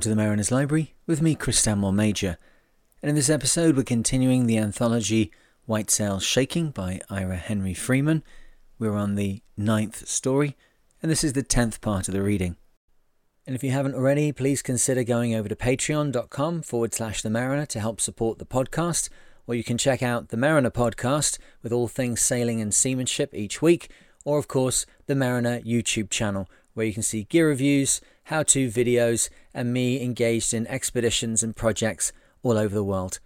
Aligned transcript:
welcome 0.00 0.08
to 0.10 0.16
the 0.16 0.22
Mariner's 0.22 0.50
Library 0.50 0.94
with 1.06 1.20
me, 1.20 1.34
Chris 1.34 1.58
Stanmore 1.58 1.92
Major. 1.92 2.38
And 3.02 3.10
in 3.10 3.16
this 3.16 3.28
episode, 3.28 3.76
we're 3.76 3.82
continuing 3.82 4.46
the 4.46 4.56
anthology 4.56 5.30
White 5.66 5.90
Sails 5.90 6.22
Shaking 6.22 6.70
by 6.70 7.02
Ira 7.10 7.36
Henry 7.36 7.74
Freeman. 7.74 8.22
We're 8.78 8.96
on 8.96 9.16
the 9.16 9.42
ninth 9.58 10.08
story, 10.08 10.56
and 11.02 11.10
this 11.10 11.22
is 11.22 11.34
the 11.34 11.42
tenth 11.42 11.82
part 11.82 12.08
of 12.08 12.14
the 12.14 12.22
reading. 12.22 12.56
And 13.46 13.54
if 13.54 13.62
you 13.62 13.72
haven't 13.72 13.94
already, 13.94 14.32
please 14.32 14.62
consider 14.62 15.04
going 15.04 15.34
over 15.34 15.50
to 15.50 15.54
patreon.com 15.54 16.62
forward 16.62 16.94
slash 16.94 17.20
the 17.20 17.28
mariner 17.28 17.66
to 17.66 17.78
help 17.78 18.00
support 18.00 18.38
the 18.38 18.46
podcast, 18.46 19.10
or 19.46 19.54
you 19.54 19.62
can 19.62 19.76
check 19.76 20.02
out 20.02 20.30
the 20.30 20.38
Mariner 20.38 20.70
podcast 20.70 21.36
with 21.62 21.74
all 21.74 21.88
things 21.88 22.22
sailing 22.22 22.62
and 22.62 22.72
seamanship 22.72 23.34
each 23.34 23.60
week, 23.60 23.90
or 24.24 24.38
of 24.38 24.48
course, 24.48 24.86
the 25.04 25.14
Mariner 25.14 25.60
YouTube 25.60 26.08
channel, 26.08 26.48
where 26.74 26.86
you 26.86 26.92
can 26.92 27.02
see 27.02 27.24
gear 27.24 27.48
reviews, 27.48 28.00
how 28.24 28.42
to 28.44 28.68
videos, 28.68 29.28
and 29.52 29.72
me 29.72 30.02
engaged 30.02 30.54
in 30.54 30.66
expeditions 30.66 31.42
and 31.42 31.56
projects 31.56 32.12
all 32.42 32.56
over 32.56 32.74
the 32.74 32.84
world. 32.84 33.20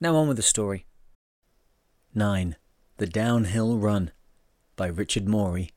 Now 0.00 0.16
on 0.16 0.28
with 0.28 0.36
the 0.36 0.42
story. 0.42 0.86
9. 2.14 2.56
The 2.98 3.06
Downhill 3.06 3.78
Run 3.78 4.10
by 4.76 4.86
Richard 4.88 5.28
Maury. 5.28 5.70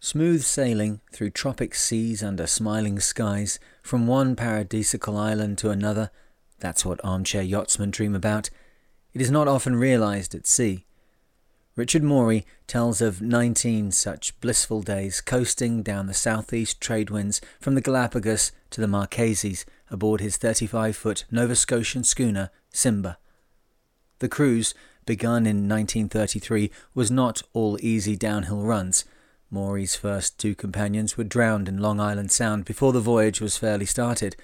Smooth 0.00 0.42
sailing 0.42 1.00
through 1.12 1.30
tropic 1.30 1.74
seas 1.74 2.22
under 2.22 2.46
smiling 2.46 3.00
skies 3.00 3.58
from 3.82 4.06
one 4.06 4.36
paradisical 4.36 5.18
island 5.18 5.58
to 5.58 5.70
another, 5.70 6.10
that's 6.58 6.84
what 6.84 7.00
armchair 7.04 7.42
yachtsmen 7.42 7.90
dream 7.90 8.14
about. 8.14 8.50
It 9.12 9.20
is 9.20 9.30
not 9.30 9.48
often 9.48 9.76
realized 9.76 10.34
at 10.34 10.46
sea. 10.46 10.86
Richard 11.76 12.02
Maury 12.02 12.46
tells 12.66 13.02
of 13.02 13.20
19 13.20 13.92
such 13.92 14.40
blissful 14.40 14.80
days 14.80 15.20
coasting 15.20 15.82
down 15.82 16.06
the 16.06 16.14
southeast 16.14 16.80
trade 16.80 17.10
winds 17.10 17.42
from 17.60 17.74
the 17.74 17.82
Galapagos 17.82 18.50
to 18.70 18.80
the 18.80 18.86
Marquesas 18.86 19.66
aboard 19.90 20.22
his 20.22 20.38
35 20.38 20.96
foot 20.96 21.26
Nova 21.30 21.54
Scotian 21.54 22.02
schooner 22.02 22.48
Cimba. 22.72 23.18
The 24.20 24.28
cruise, 24.28 24.72
begun 25.04 25.46
in 25.46 25.68
1933, 25.68 26.70
was 26.94 27.10
not 27.10 27.42
all 27.52 27.78
easy 27.82 28.16
downhill 28.16 28.62
runs. 28.62 29.04
Maury's 29.50 29.94
first 29.94 30.38
two 30.38 30.54
companions 30.54 31.18
were 31.18 31.24
drowned 31.24 31.68
in 31.68 31.76
Long 31.76 32.00
Island 32.00 32.32
Sound 32.32 32.64
before 32.64 32.94
the 32.94 33.00
voyage 33.00 33.42
was 33.42 33.58
fairly 33.58 33.84
started. 33.84 34.34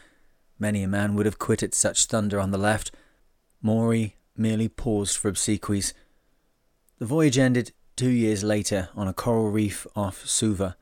Many 0.59 0.83
a 0.83 0.89
man 0.89 1.15
would 1.15 1.25
have 1.25 1.39
quit 1.39 1.63
at 1.63 1.75
such 1.75 2.05
thunder 2.05 2.39
on 2.39 2.51
the 2.51 2.59
left. 2.59 2.91
Maury 3.63 4.17
merely 4.37 4.69
paused 4.69 5.17
for 5.17 5.31
obsequies 5.31 5.95
the 6.99 7.07
voyage 7.07 7.39
ended 7.39 7.73
two 7.97 8.11
years 8.11 8.43
later 8.43 8.89
on 8.95 9.09
a 9.09 9.13
coral 9.13 9.51
reef 9.51 9.87
off 9.95 10.27
Suva. 10.27 10.77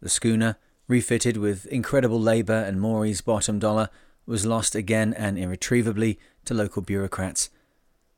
The 0.00 0.08
schooner, 0.08 0.56
refitted 0.88 1.36
with 1.36 1.66
incredible 1.66 2.20
labour 2.20 2.54
and 2.54 2.80
Maury's 2.80 3.20
bottom 3.20 3.58
dollar, 3.58 3.88
was 4.26 4.46
lost 4.46 4.74
again 4.74 5.14
and 5.14 5.38
irretrievably 5.38 6.18
to 6.44 6.54
local 6.54 6.82
bureaucrats. 6.82 7.50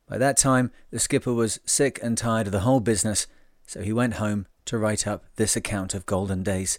By 0.07 0.19
that 0.19 0.37
time, 0.37 0.71
the 0.91 0.99
skipper 0.99 1.33
was 1.33 1.61
sick 1.67 1.99
and 2.03 2.17
tired 2.17 2.47
of 2.47 2.53
the 2.53 2.61
whole 2.61 2.81
business, 2.81 3.27
so 3.67 3.83
he 3.83 3.93
went 3.93 4.15
home 4.15 4.47
to 4.65 4.79
write 4.79 5.07
up 5.07 5.25
this 5.37 5.57
account 5.57 5.95
of 5.95 6.07
golden 6.07 6.43
days. 6.43 6.79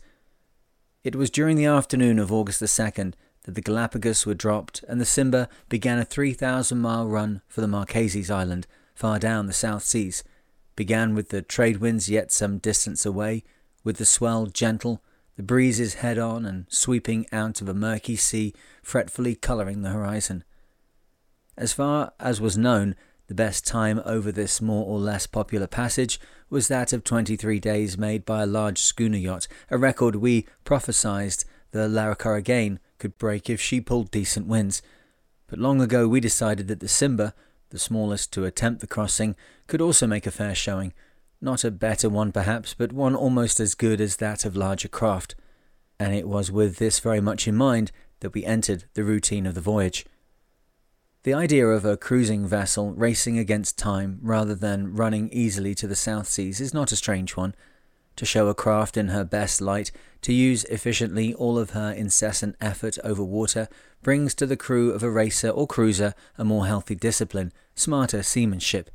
It 1.04 1.16
was 1.16 1.30
during 1.30 1.56
the 1.56 1.66
afternoon 1.66 2.20
of 2.20 2.32
August 2.32 2.60
the 2.60 2.66
2nd 2.66 3.14
that 3.44 3.56
the 3.56 3.62
Galapagos 3.62 4.26
were 4.26 4.34
dropped 4.34 4.84
and 4.88 5.00
the 5.00 5.06
Cimba 5.06 5.48
began 5.70 6.00
a 6.00 6.06
3,000 6.06 6.78
mile 6.80 7.08
run 7.08 7.42
for 7.48 7.62
the 7.62 7.68
Marquesas 7.68 8.30
Island, 8.30 8.68
far 8.96 9.20
down 9.20 9.46
the 9.46 9.54
South 9.54 9.84
Seas 9.84 10.24
began 10.80 11.14
with 11.14 11.28
the 11.28 11.42
trade 11.42 11.76
winds 11.76 12.08
yet 12.08 12.32
some 12.32 12.58
distance 12.58 13.06
away, 13.06 13.44
with 13.84 13.98
the 13.98 14.06
swell 14.06 14.46
gentle, 14.46 15.04
the 15.36 15.44
breezes 15.44 15.96
head 15.96 16.18
on 16.18 16.46
and 16.46 16.68
sweeping 16.70 17.26
out 17.34 17.60
of 17.60 17.68
a 17.68 17.74
murky 17.74 18.16
sea, 18.16 18.54
fretfully 18.82 19.36
colouring 19.36 19.82
the 19.82 19.90
horizon. 19.90 20.42
As 21.58 21.74
far 21.74 22.14
as 22.18 22.40
was 22.40 22.58
known, 22.58 22.96
the 23.28 23.34
best 23.34 23.68
time 23.68 24.02
over 24.06 24.32
this 24.32 24.62
more 24.62 24.86
or 24.86 25.00
less 25.00 25.28
popular 25.28 25.68
passage 25.68 26.18
was 26.50 26.70
that 26.70 26.94
of 26.94 27.04
23 27.04 27.60
days 27.60 27.98
made 27.98 28.24
by 28.24 28.44
a 28.44 28.48
large 28.48 28.78
schooner 28.78 29.18
yacht, 29.18 29.50
a 29.70 29.78
record 29.78 30.16
we 30.16 30.48
prophesied 30.64 31.44
the 31.72 31.90
Laracor 31.90 32.38
again 32.38 32.80
could 33.00 33.18
break 33.18 33.50
if 33.50 33.60
she 33.60 33.82
pulled 33.82 34.12
decent 34.12 34.48
winds. 34.48 34.82
But 35.48 35.60
long 35.60 35.82
ago 35.82 36.08
we 36.08 36.22
decided 36.22 36.70
that 36.70 36.80
the 36.80 36.86
Cimba 36.86 37.34
the 37.70 37.80
smallest 37.80 38.34
to 38.34 38.46
attempt 38.46 38.82
the 38.82 38.88
crossing, 38.88 39.36
could 39.68 39.82
also 39.82 40.08
make 40.08 40.26
a 40.26 40.32
fair 40.32 40.56
showing. 40.56 40.94
Not 41.42 41.64
a 41.64 41.72
better 41.72 42.10
one, 42.10 42.32
perhaps, 42.32 42.74
but 42.74 42.92
one 42.92 43.16
almost 43.16 43.60
as 43.60 43.76
good 43.76 44.02
as 44.02 44.18
that 44.18 44.46
of 44.46 44.56
larger 44.56 44.88
craft. 44.88 45.36
And 46.00 46.14
it 46.14 46.28
was 46.28 46.52
with 46.52 46.78
this 46.78 47.00
very 47.00 47.22
much 47.22 47.48
in 47.48 47.56
mind 47.56 47.92
that 48.20 48.34
we 48.34 48.46
entered 48.46 48.86
the 48.94 49.04
routine 49.04 49.46
of 49.46 49.56
the 49.56 49.62
voyage. 49.62 50.06
The 51.24 51.34
idea 51.34 51.68
of 51.68 51.84
a 51.84 51.98
cruising 51.98 52.48
vessel 52.48 52.94
racing 52.94 53.38
against 53.38 53.78
time 53.78 54.20
rather 54.22 54.56
than 54.56 54.96
running 54.96 55.30
easily 55.30 55.76
to 55.76 55.88
the 55.88 55.96
South 55.96 56.28
Seas 56.28 56.62
is 56.62 56.74
not 56.74 56.92
a 56.92 56.96
strange 56.96 57.36
one 57.36 57.54
to 58.16 58.26
show 58.26 58.48
a 58.48 58.54
craft 58.54 58.98
in 58.98 59.10
her 59.10 59.24
best 59.24 59.62
light, 59.62 59.92
to 60.22 60.34
use 60.34 60.64
efficiently 60.66 61.34
all 61.34 61.58
of 61.58 61.72
her 61.72 61.92
incessant 61.92 62.56
effort 62.60 62.98
over 63.04 63.24
water, 63.24 63.68
brings 64.02 64.34
to 64.36 64.46
the 64.46 64.58
crew 64.58 64.92
of 64.92 65.04
a 65.04 65.10
racer 65.10 65.50
or 65.50 65.68
cruiser 65.68 66.14
a 66.38 66.46
more 66.46 66.66
healthy 66.66 66.96
discipline, 66.96 67.52
smarter 67.76 68.24
seamanship. 68.24 68.90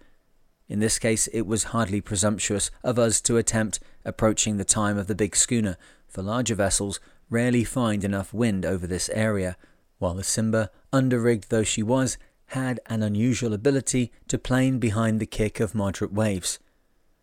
In 0.69 0.81
this 0.81 0.99
case, 0.99 1.27
it 1.29 1.47
was 1.47 1.65
hardly 1.65 2.01
presumptuous 2.01 2.71
of 2.83 2.99
us 2.99 3.21
to 3.23 3.37
attempt 3.37 3.81
approaching 4.05 4.57
the 4.57 4.65
time 4.65 4.97
of 4.97 5.07
the 5.07 5.15
big 5.15 5.37
schooner, 5.37 5.77
for 6.09 6.23
larger 6.23 6.55
vessels 6.55 7.01
rarely 7.29 7.65
find 7.65 8.05
enough 8.05 8.33
wind 8.33 8.65
over 8.65 8.87
this 8.87 9.09
area, 9.11 9.57
while 9.99 10.15
the 10.15 10.23
Cimba, 10.23 10.69
under-rigged 10.93 11.51
though 11.51 11.63
she 11.65 11.83
was, 11.83 12.17
had 12.49 12.81
an 12.87 13.03
unusual 13.03 13.53
ability 13.53 14.13
to 14.29 14.39
plane 14.39 14.79
behind 14.79 15.21
the 15.21 15.27
kick 15.27 15.61
of 15.61 15.75
moderate 15.75 16.13
waves. 16.13 16.59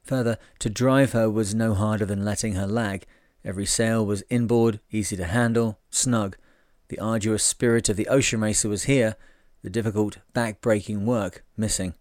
Further, 0.03 0.37
to 0.59 0.69
drive 0.69 1.13
her 1.13 1.29
was 1.29 1.53
no 1.53 1.73
harder 1.73 2.05
than 2.05 2.25
letting 2.25 2.53
her 2.53 2.67
lag. 2.67 3.05
Every 3.43 3.65
sail 3.65 4.05
was 4.05 4.23
inboard, 4.29 4.79
easy 4.91 5.15
to 5.17 5.25
handle, 5.25 5.79
snug. 5.89 6.37
The 6.89 6.99
arduous 6.99 7.43
spirit 7.43 7.89
of 7.89 7.97
the 7.97 8.07
ocean 8.07 8.41
racer 8.41 8.69
was 8.69 8.83
here, 8.83 9.15
the 9.63 9.69
difficult, 9.69 10.17
back-breaking 10.33 11.05
work 11.05 11.43
missing. 11.57 11.93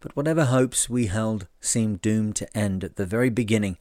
But 0.00 0.16
whatever 0.16 0.44
hopes 0.44 0.88
we 0.88 1.06
held 1.06 1.46
seemed 1.60 2.00
doomed 2.00 2.36
to 2.36 2.56
end 2.56 2.84
at 2.84 2.96
the 2.96 3.06
very 3.06 3.30
beginning. 3.30 3.78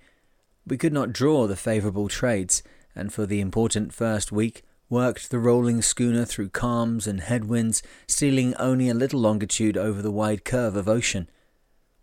We 0.66 0.78
could 0.78 0.94
not 0.94 1.14
draw 1.14 1.48
the 1.48 1.56
favourable 1.56 2.08
trades, 2.08 2.64
and 2.96 3.12
for 3.12 3.26
the 3.26 3.42
important 3.42 3.94
first 3.94 4.32
week 4.32 4.64
worked 4.90 5.32
the 5.32 5.40
rolling 5.40 5.82
schooner 5.82 6.24
through 6.24 6.50
calms 6.50 7.08
and 7.08 7.20
headwinds, 7.20 7.84
stealing 8.08 8.56
only 8.56 8.90
a 8.90 8.94
little 8.94 9.20
longitude 9.20 9.76
over 9.76 10.02
the 10.02 10.12
wide 10.12 10.46
curve 10.46 10.76
of 10.76 10.88
ocean. 10.88 11.30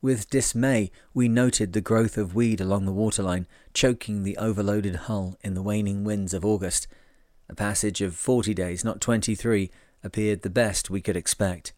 With 0.02 0.30
dismay, 0.30 0.90
we 1.12 1.28
noted 1.28 1.72
the 1.72 1.82
growth 1.82 2.16
of 2.16 2.34
weed 2.34 2.60
along 2.60 2.86
the 2.86 2.92
waterline, 2.92 3.46
choking 3.74 4.22
the 4.22 4.38
overloaded 4.38 4.96
hull 4.96 5.36
in 5.42 5.54
the 5.54 5.62
waning 5.62 6.04
winds 6.04 6.32
of 6.32 6.44
August. 6.44 6.88
A 7.50 7.54
passage 7.54 8.00
of 8.00 8.14
forty 8.14 8.54
days, 8.54 8.82
not 8.82 9.00
twenty 9.00 9.34
three, 9.34 9.70
appeared 10.02 10.40
the 10.40 10.48
best 10.48 10.88
we 10.88 11.02
could 11.02 11.16
expect. 11.16 11.74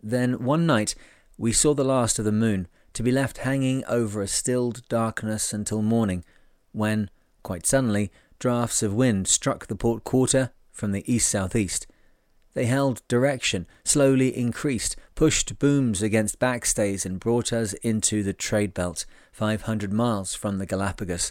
Then 0.00 0.44
one 0.44 0.64
night 0.64 0.94
we 1.36 1.52
saw 1.52 1.74
the 1.74 1.84
last 1.84 2.20
of 2.20 2.24
the 2.24 2.30
moon, 2.32 2.68
to 2.92 3.02
be 3.02 3.10
left 3.10 3.38
hanging 3.38 3.84
over 3.86 4.22
a 4.22 4.28
stilled 4.28 4.88
darkness 4.88 5.52
until 5.52 5.82
morning, 5.82 6.24
when, 6.72 7.10
quite 7.42 7.66
suddenly, 7.66 8.12
draughts 8.38 8.82
of 8.82 8.94
wind 8.94 9.26
struck 9.26 9.66
the 9.66 9.76
port 9.76 10.04
quarter 10.04 10.52
from 10.70 10.92
the 10.92 11.12
east 11.12 11.28
southeast. 11.28 11.88
They 12.58 12.66
held 12.66 13.06
direction, 13.06 13.68
slowly 13.84 14.36
increased, 14.36 14.96
pushed 15.14 15.60
booms 15.60 16.02
against 16.02 16.40
backstays, 16.40 17.06
and 17.06 17.20
brought 17.20 17.52
us 17.52 17.72
into 17.84 18.24
the 18.24 18.32
trade 18.32 18.74
belt, 18.74 19.06
500 19.30 19.92
miles 19.92 20.34
from 20.34 20.58
the 20.58 20.66
Galapagos. 20.66 21.30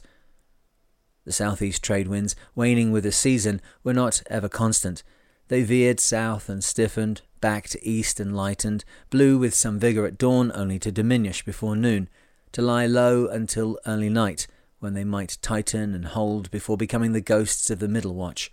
The 1.25 1.33
southeast 1.33 1.83
trade 1.83 2.07
winds, 2.07 2.37
waning 2.55 2.93
with 2.93 3.03
the 3.03 3.11
season, 3.11 3.59
were 3.83 3.93
not 3.93 4.23
ever 4.29 4.47
constant. 4.47 5.03
They 5.49 5.63
veered 5.63 5.99
south 5.99 6.47
and 6.47 6.63
stiffened, 6.63 7.23
back 7.41 7.67
to 7.71 7.85
east 7.85 8.21
and 8.21 8.33
lightened, 8.33 8.85
blew 9.09 9.37
with 9.37 9.53
some 9.53 9.79
vigour 9.79 10.05
at 10.05 10.17
dawn 10.17 10.49
only 10.55 10.79
to 10.79 10.93
diminish 10.93 11.43
before 11.43 11.75
noon, 11.75 12.07
to 12.53 12.61
lie 12.61 12.85
low 12.85 13.27
until 13.27 13.77
early 13.85 14.07
night, 14.07 14.47
when 14.79 14.93
they 14.93 15.03
might 15.03 15.39
tighten 15.41 15.93
and 15.93 16.05
hold 16.05 16.49
before 16.51 16.77
becoming 16.77 17.11
the 17.11 17.19
ghosts 17.19 17.69
of 17.69 17.79
the 17.79 17.89
middle 17.89 18.15
watch. 18.15 18.49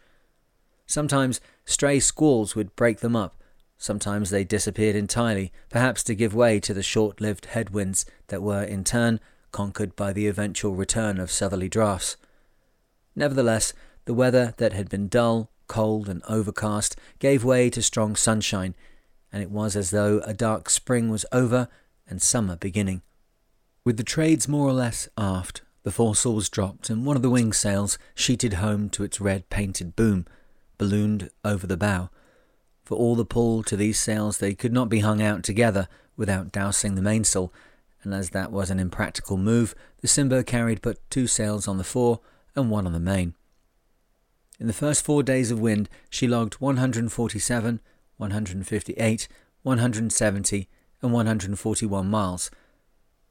Sometimes 0.87 1.41
stray 1.65 2.01
squalls 2.01 2.55
would 2.55 2.77
break 2.77 3.01
them 3.01 3.17
up. 3.17 3.43
Sometimes 3.79 4.31
they 4.31 4.45
disappeared 4.45 4.97
entirely, 4.97 5.53
perhaps 5.69 6.03
to 6.05 6.15
give 6.15 6.35
way 6.35 6.61
to 6.61 6.73
the 6.73 6.83
short 6.83 7.21
lived 7.21 7.47
headwinds 7.47 8.07
that 8.29 8.43
were, 8.43 8.63
in 8.63 8.85
turn, 8.85 9.21
conquered 9.51 9.95
by 9.97 10.13
the 10.13 10.27
eventual 10.27 10.75
return 10.75 11.19
of 11.19 11.31
southerly 11.31 11.69
draughts. 11.69 12.17
Nevertheless, 13.17 13.73
the 14.05 14.15
weather 14.15 14.55
that 14.59 14.73
had 14.73 14.89
been 14.89 15.09
dull, 15.09 15.51
cold, 15.67 16.09
and 16.09 16.23
overcast 16.29 16.97
gave 17.19 17.45
way 17.45 17.71
to 17.71 17.83
strong 17.83 18.17
sunshine, 18.17 18.75
and 19.33 19.43
it 19.43 19.51
was 19.51 19.77
as 19.77 19.91
though 19.91 20.21
a 20.21 20.35
dark 20.35 20.71
spring 20.71 21.09
was 21.09 21.27
over 21.33 21.69
and 22.09 22.21
summer 22.21 22.57
beginning. 22.57 23.03
With 23.85 23.97
the 23.97 24.05
trades 24.05 24.49
more 24.49 24.69
or 24.69 24.73
less 24.73 25.09
aft, 25.19 25.63
The 25.85 25.93
foresail 25.93 26.35
was 26.35 26.49
dropped, 26.49 26.89
and 26.89 27.05
one 27.05 27.15
of 27.15 27.23
the 27.23 27.31
wing 27.31 27.53
sails 27.53 27.99
sheeted 28.15 28.55
home 28.55 28.89
to 28.91 29.05
its 29.05 29.21
red 29.21 29.51
painted 29.51 29.95
boom, 29.95 30.27
ballooned 30.79 31.31
over 31.45 31.67
the 31.67 31.77
bow. 31.77 32.11
For 32.85 32.97
all 32.97 33.17
the 33.17 33.25
pull 33.25 33.63
to 33.65 33.77
these 33.77 33.99
sails, 33.99 34.39
they 34.39 34.55
could 34.55 34.73
not 34.73 34.89
be 34.89 35.01
hung 35.01 35.23
out 35.23 35.43
together 35.43 35.89
without 36.17 36.53
dousing 36.53 36.95
the 36.95 37.03
mainsail, 37.03 37.53
and 38.03 38.13
as 38.13 38.31
that 38.31 38.53
was 38.53 38.71
an 38.71 38.79
impractical 38.79 39.37
move, 39.37 39.75
the 40.01 40.09
Cimba 40.09 40.45
carried 40.45 40.83
but 40.83 40.99
two 41.11 41.27
sails 41.27 41.67
on 41.67 41.79
the 41.79 41.85
fore 41.85 42.21
and 42.55 42.71
one 42.71 42.87
on 42.87 42.93
the 42.93 43.01
main. 43.01 43.35
In 44.61 44.67
the 44.67 44.73
first 44.73 45.05
four 45.05 45.23
days 45.23 45.51
of 45.51 45.59
wind, 45.59 45.89
she 46.11 46.29
logged 46.29 46.55
147, 46.55 47.81
158, 48.17 49.29
170, 49.63 50.69
and 51.03 51.13
141 51.13 52.07
miles. 52.07 52.51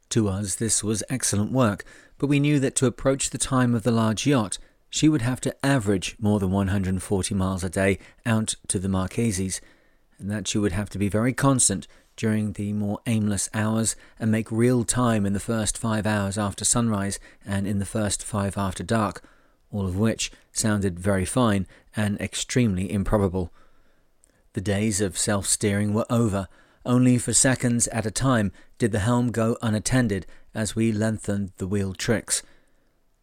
To 0.10 0.28
us, 0.28 0.56
this 0.56 0.84
was 0.84 1.04
excellent 1.10 1.52
work, 1.52 1.86
but 2.18 2.28
we 2.28 2.40
knew 2.40 2.60
that 2.60 2.76
to 2.76 2.86
approach 2.86 3.30
the 3.30 3.38
time 3.38 3.74
of 3.74 3.84
the 3.84 3.92
large 3.92 4.28
yacht, 4.28 4.58
she 4.94 5.10
would 5.10 5.24
have 5.24 5.42
to 5.42 5.56
average 5.66 6.16
more 6.20 6.40
than 6.40 6.52
140 6.52 7.34
miles 7.34 7.64
a 7.64 7.70
day 7.70 7.98
out 8.28 8.54
to 8.68 8.78
the 8.78 8.88
Marquesas, 8.88 9.60
and 10.20 10.30
that 10.30 10.48
she 10.48 10.60
would 10.60 10.72
have 10.72 10.88
to 10.88 11.00
be 11.00 11.10
very 11.10 11.34
constant 11.34 11.88
during 12.16 12.54
the 12.54 12.74
more 12.74 13.00
aimless 13.08 13.50
hours 13.56 13.96
and 14.20 14.30
make 14.30 14.52
real 14.52 14.84
time 14.84 15.26
in 15.26 15.34
the 15.34 15.40
first 15.40 15.80
five 15.80 16.06
hours 16.06 16.38
after 16.38 16.64
sunrise 16.64 17.20
and 17.44 17.66
in 17.66 17.80
the 17.80 17.88
first 17.88 18.24
five 18.24 18.56
after 18.56 18.84
dark, 18.84 19.24
all 19.72 19.88
of 19.88 19.98
which 19.98 20.32
sounded 20.52 21.00
very 21.00 21.26
fine 21.26 21.66
and 21.96 22.22
extremely 22.22 22.92
improbable. 22.92 23.52
The 24.54 24.62
days 24.62 25.02
of 25.02 25.18
self 25.18 25.48
steering 25.48 25.96
were 25.96 26.06
over. 26.08 26.48
Only 26.86 27.18
for 27.18 27.34
seconds 27.34 27.88
at 27.88 28.06
a 28.06 28.12
time 28.12 28.52
did 28.78 28.92
the 28.92 29.00
helm 29.00 29.32
go 29.32 29.58
unattended 29.60 30.28
as 30.54 30.76
we 30.76 30.92
lengthened 30.92 31.52
the 31.58 31.66
wheel 31.66 31.96
tricks. 31.96 32.44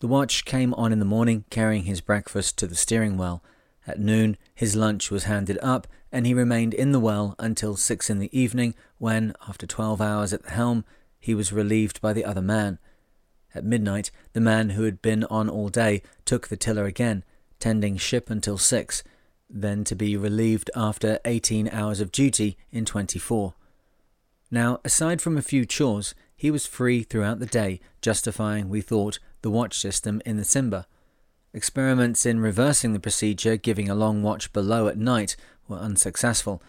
The 0.00 0.06
watch 0.06 0.46
came 0.46 0.72
on 0.74 0.92
in 0.92 0.98
the 0.98 1.04
morning 1.04 1.44
carrying 1.50 1.84
his 1.84 2.00
breakfast 2.00 2.56
to 2.58 2.66
the 2.66 2.74
steering 2.74 3.18
well. 3.18 3.42
At 3.86 4.00
noon, 4.00 4.38
his 4.54 4.74
lunch 4.74 5.10
was 5.10 5.24
handed 5.24 5.58
up, 5.62 5.86
and 6.10 6.26
he 6.26 6.32
remained 6.32 6.72
in 6.72 6.92
the 6.92 7.00
well 7.00 7.34
until 7.38 7.76
six 7.76 8.08
in 8.08 8.18
the 8.18 8.36
evening, 8.38 8.74
when, 8.96 9.34
after 9.46 9.66
twelve 9.66 10.00
hours 10.00 10.32
at 10.32 10.42
the 10.42 10.50
helm, 10.50 10.86
he 11.18 11.34
was 11.34 11.52
relieved 11.52 12.00
by 12.00 12.14
the 12.14 12.24
other 12.24 12.40
man. 12.40 12.78
At 13.54 13.64
midnight, 13.64 14.10
the 14.32 14.40
man 14.40 14.70
who 14.70 14.84
had 14.84 15.02
been 15.02 15.24
on 15.24 15.50
all 15.50 15.68
day 15.68 16.02
took 16.24 16.48
the 16.48 16.56
tiller 16.56 16.86
again, 16.86 17.22
tending 17.58 17.98
ship 17.98 18.30
until 18.30 18.56
six, 18.56 19.02
then 19.50 19.84
to 19.84 19.94
be 19.94 20.16
relieved 20.16 20.70
after 20.74 21.18
eighteen 21.26 21.68
hours 21.68 22.00
of 22.00 22.10
duty 22.10 22.56
in 22.72 22.86
twenty 22.86 23.18
four. 23.18 23.54
Now, 24.50 24.80
aside 24.82 25.20
from 25.20 25.36
a 25.36 25.42
few 25.42 25.66
chores, 25.66 26.14
he 26.34 26.50
was 26.50 26.66
free 26.66 27.02
throughout 27.02 27.38
the 27.38 27.46
day, 27.46 27.80
justifying, 28.00 28.70
we 28.70 28.80
thought, 28.80 29.18
the 29.42 29.50
watch 29.50 29.78
system 29.78 30.20
in 30.24 30.36
the 30.36 30.42
Cimba. 30.42 30.86
Experiments 31.52 32.24
in 32.24 32.40
reversing 32.40 32.92
the 32.92 33.00
procedure, 33.00 33.56
giving 33.56 33.88
a 33.88 33.94
long 33.94 34.22
watch 34.22 34.52
below 34.52 34.88
at 34.88 34.98
night, 34.98 35.36
were 35.68 35.78
unsuccessful. 35.78 36.62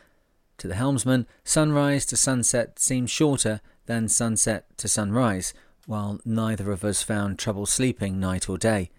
To 0.57 0.67
the 0.67 0.75
helmsman, 0.75 1.27
sunrise 1.43 2.05
to 2.07 2.17
sunset 2.17 2.79
seemed 2.79 3.09
shorter 3.09 3.61
than 3.85 4.07
sunset 4.07 4.65
to 4.77 4.87
sunrise, 4.87 5.53
while 5.85 6.19
neither 6.23 6.71
of 6.71 6.83
us 6.83 7.01
found 7.01 7.37
trouble 7.37 7.65
sleeping 7.65 8.19
night 8.19 8.47
or 8.49 8.57
day. 8.57 8.91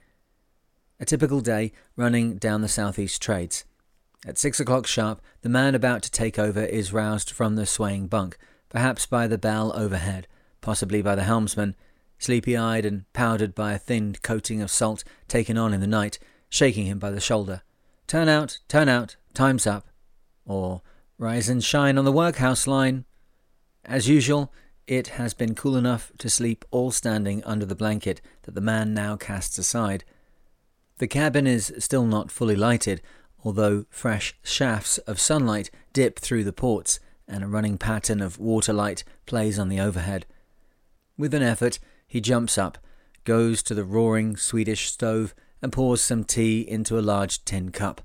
A 1.00 1.04
typical 1.04 1.40
day 1.40 1.72
running 1.96 2.36
down 2.36 2.62
the 2.62 2.69
southeast 2.69 3.20
trades. 3.20 3.64
At 4.24 4.38
six 4.38 4.60
o'clock 4.60 4.86
sharp, 4.86 5.20
the 5.40 5.48
man 5.48 5.74
about 5.74 6.02
to 6.02 6.10
take 6.10 6.38
over 6.38 6.62
is 6.64 6.92
roused 6.92 7.30
from 7.30 7.56
the 7.56 7.66
swaying 7.66 8.06
bunk, 8.06 8.38
perhaps 8.69 9.04
by 9.04 9.26
the 9.26 9.38
bell 9.38 9.72
overhead, 9.74 10.28
possibly 10.60 11.02
by 11.02 11.16
the 11.16 11.24
helmsman, 11.24 11.74
sleepy 12.22 12.56
eyed 12.56 12.84
and 12.84 13.10
powdered 13.12 13.54
by 13.54 13.72
a 13.72 13.78
thin 13.78 14.16
coating 14.22 14.62
of 14.62 14.70
salt 14.70 15.04
taken 15.28 15.58
on 15.58 15.74
in 15.74 15.80
the 15.80 15.86
night, 15.86 16.19
shaking 16.48 16.86
him 16.86 16.98
by 16.98 17.10
the 17.10 17.20
shoulder. 17.20 17.62
Turn 18.06 18.28
out, 18.28 18.58
turn 18.69 18.88
out, 18.88 19.16
time's 19.34 19.66
up. 19.66 19.88
Or, 20.44 20.82
rise 21.19 21.48
and 21.48 21.62
shine 21.62 21.98
on 21.98 22.04
the 22.04 22.12
workhouse 22.12 22.66
line. 22.66 23.04
As 23.84 24.08
usual, 24.08 24.52
it 24.86 25.08
has 25.08 25.34
been 25.34 25.54
cool 25.54 25.76
enough 25.76 26.12
to 26.19 26.28
sleep 26.28 26.64
all 26.70 26.90
standing 26.90 27.42
under 27.44 27.64
the 27.64 27.74
blanket 27.74 28.20
that 28.42 28.54
the 28.54 28.60
man 28.60 28.94
now 28.94 29.16
casts 29.16 29.58
aside. 29.58 30.04
The 30.98 31.08
cabin 31.08 31.46
is 31.46 31.72
still 31.78 32.04
not 32.04 32.30
fully 32.30 32.56
lighted, 32.56 33.00
although 33.44 33.86
fresh 33.90 34.34
shafts 34.42 34.98
of 34.98 35.20
sunlight 35.20 35.70
dip 35.92 36.19
through 36.19 36.44
the 36.44 36.52
ports 36.52 37.00
and 37.26 37.42
a 37.42 37.48
running 37.48 37.78
pattern 37.78 38.20
of 38.20 38.38
water 38.38 38.72
light 38.72 39.04
plays 39.26 39.58
on 39.58 39.69
the 39.69 39.80
overhead. 39.80 40.26
With 41.16 41.34
an 41.34 41.42
effort, 41.42 41.78
he 42.12 42.20
jumps 42.20 42.59
up, 42.59 42.76
goes 43.25 43.62
to 43.62 43.73
the 43.73 43.85
roaring 43.85 44.37
Swedish 44.37 44.91
stove, 44.91 45.35
and 45.62 45.73
pours 45.73 46.03
some 46.03 46.25
tea 46.25 46.61
into 46.61 46.99
a 46.99 47.00
large 47.00 47.43
tin 47.47 47.70
cup. 47.70 48.03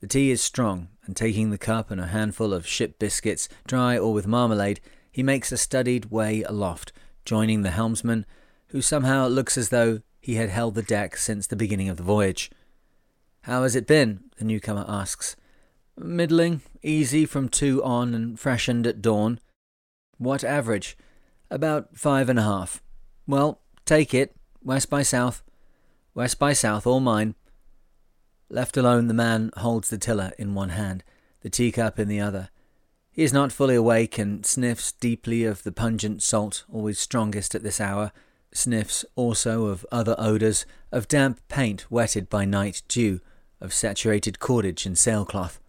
The 0.00 0.08
tea 0.08 0.32
is 0.32 0.42
strong, 0.42 0.88
and 1.04 1.14
taking 1.14 1.50
the 1.50 1.56
cup 1.56 1.92
and 1.92 2.00
a 2.00 2.08
handful 2.08 2.52
of 2.52 2.66
ship 2.66 2.98
biscuits, 2.98 3.48
dry 3.64 3.96
or 3.96 4.12
with 4.12 4.26
marmalade, 4.26 4.80
he 5.12 5.22
makes 5.22 5.52
a 5.52 5.56
studied 5.56 6.06
way 6.06 6.42
aloft, 6.42 6.90
joining 7.24 7.62
the 7.62 7.70
helmsman, 7.70 8.26
who 8.70 8.82
somehow 8.82 9.28
looks 9.28 9.56
as 9.56 9.68
though 9.68 10.00
he 10.20 10.34
had 10.34 10.48
held 10.48 10.74
the 10.74 10.82
deck 10.82 11.16
since 11.16 11.46
the 11.46 11.54
beginning 11.54 11.88
of 11.88 11.96
the 11.96 12.02
voyage. 12.02 12.50
How 13.42 13.62
has 13.62 13.76
it 13.76 13.86
been? 13.86 14.24
the 14.38 14.44
newcomer 14.44 14.84
asks. 14.88 15.36
Middling, 15.96 16.62
easy 16.82 17.24
from 17.24 17.48
two 17.48 17.84
on 17.84 18.14
and 18.14 18.40
freshened 18.40 18.84
at 18.84 19.00
dawn. 19.00 19.38
What 20.16 20.42
average? 20.42 20.98
About 21.52 21.96
five 21.96 22.28
and 22.28 22.40
a 22.40 22.42
half. 22.42 22.82
Well, 23.28 23.60
take 23.84 24.14
it. 24.14 24.34
West 24.64 24.88
by 24.88 25.02
south. 25.02 25.42
West 26.14 26.38
by 26.38 26.54
south, 26.54 26.86
all 26.86 26.98
mine. 26.98 27.34
Left 28.48 28.78
alone, 28.78 29.06
the 29.06 29.14
man 29.14 29.50
holds 29.58 29.90
the 29.90 29.98
tiller 29.98 30.32
in 30.38 30.54
one 30.54 30.70
hand, 30.70 31.04
the 31.42 31.50
teacup 31.50 31.98
in 31.98 32.08
the 32.08 32.20
other. 32.20 32.48
He 33.12 33.24
is 33.24 33.32
not 33.32 33.52
fully 33.52 33.74
awake 33.74 34.16
and 34.16 34.46
sniffs 34.46 34.92
deeply 34.92 35.44
of 35.44 35.62
the 35.62 35.72
pungent 35.72 36.22
salt, 36.22 36.64
always 36.72 36.98
strongest 36.98 37.54
at 37.54 37.62
this 37.62 37.82
hour, 37.82 38.12
sniffs 38.50 39.04
also 39.14 39.66
of 39.66 39.84
other 39.92 40.16
odours, 40.18 40.64
of 40.90 41.06
damp 41.06 41.38
paint 41.48 41.90
wetted 41.90 42.30
by 42.30 42.46
night 42.46 42.80
dew, 42.88 43.20
of 43.60 43.74
saturated 43.74 44.38
cordage 44.38 44.86
and 44.86 44.96
sailcloth. 44.96 45.60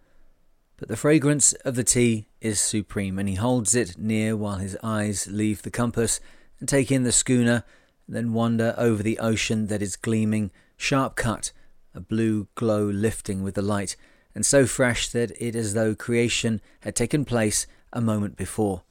But 0.78 0.88
the 0.88 0.96
fragrance 0.96 1.52
of 1.52 1.74
the 1.74 1.84
tea 1.84 2.28
is 2.40 2.58
supreme, 2.58 3.18
and 3.18 3.28
he 3.28 3.34
holds 3.34 3.74
it 3.74 3.98
near 3.98 4.34
while 4.34 4.56
his 4.56 4.78
eyes 4.82 5.26
leave 5.26 5.60
the 5.60 5.70
compass 5.70 6.20
and 6.60 6.68
take 6.68 6.92
in 6.92 7.02
the 7.02 7.12
schooner, 7.12 7.64
then 8.06 8.32
wander 8.32 8.74
over 8.76 9.02
the 9.02 9.18
ocean 9.18 9.66
that 9.66 9.82
is 9.82 9.96
gleaming, 9.96 10.50
sharp 10.76 11.16
cut, 11.16 11.52
a 11.94 12.00
blue 12.00 12.46
glow 12.54 12.84
lifting 12.84 13.42
with 13.42 13.54
the 13.54 13.62
light, 13.62 13.96
and 14.34 14.46
so 14.46 14.66
fresh 14.66 15.08
that 15.08 15.30
it 15.32 15.56
is 15.56 15.66
as 15.66 15.74
though 15.74 15.94
creation 15.94 16.60
had 16.80 16.94
taken 16.94 17.24
place 17.24 17.66
a 17.92 18.00
moment 18.00 18.36
before. 18.36 18.82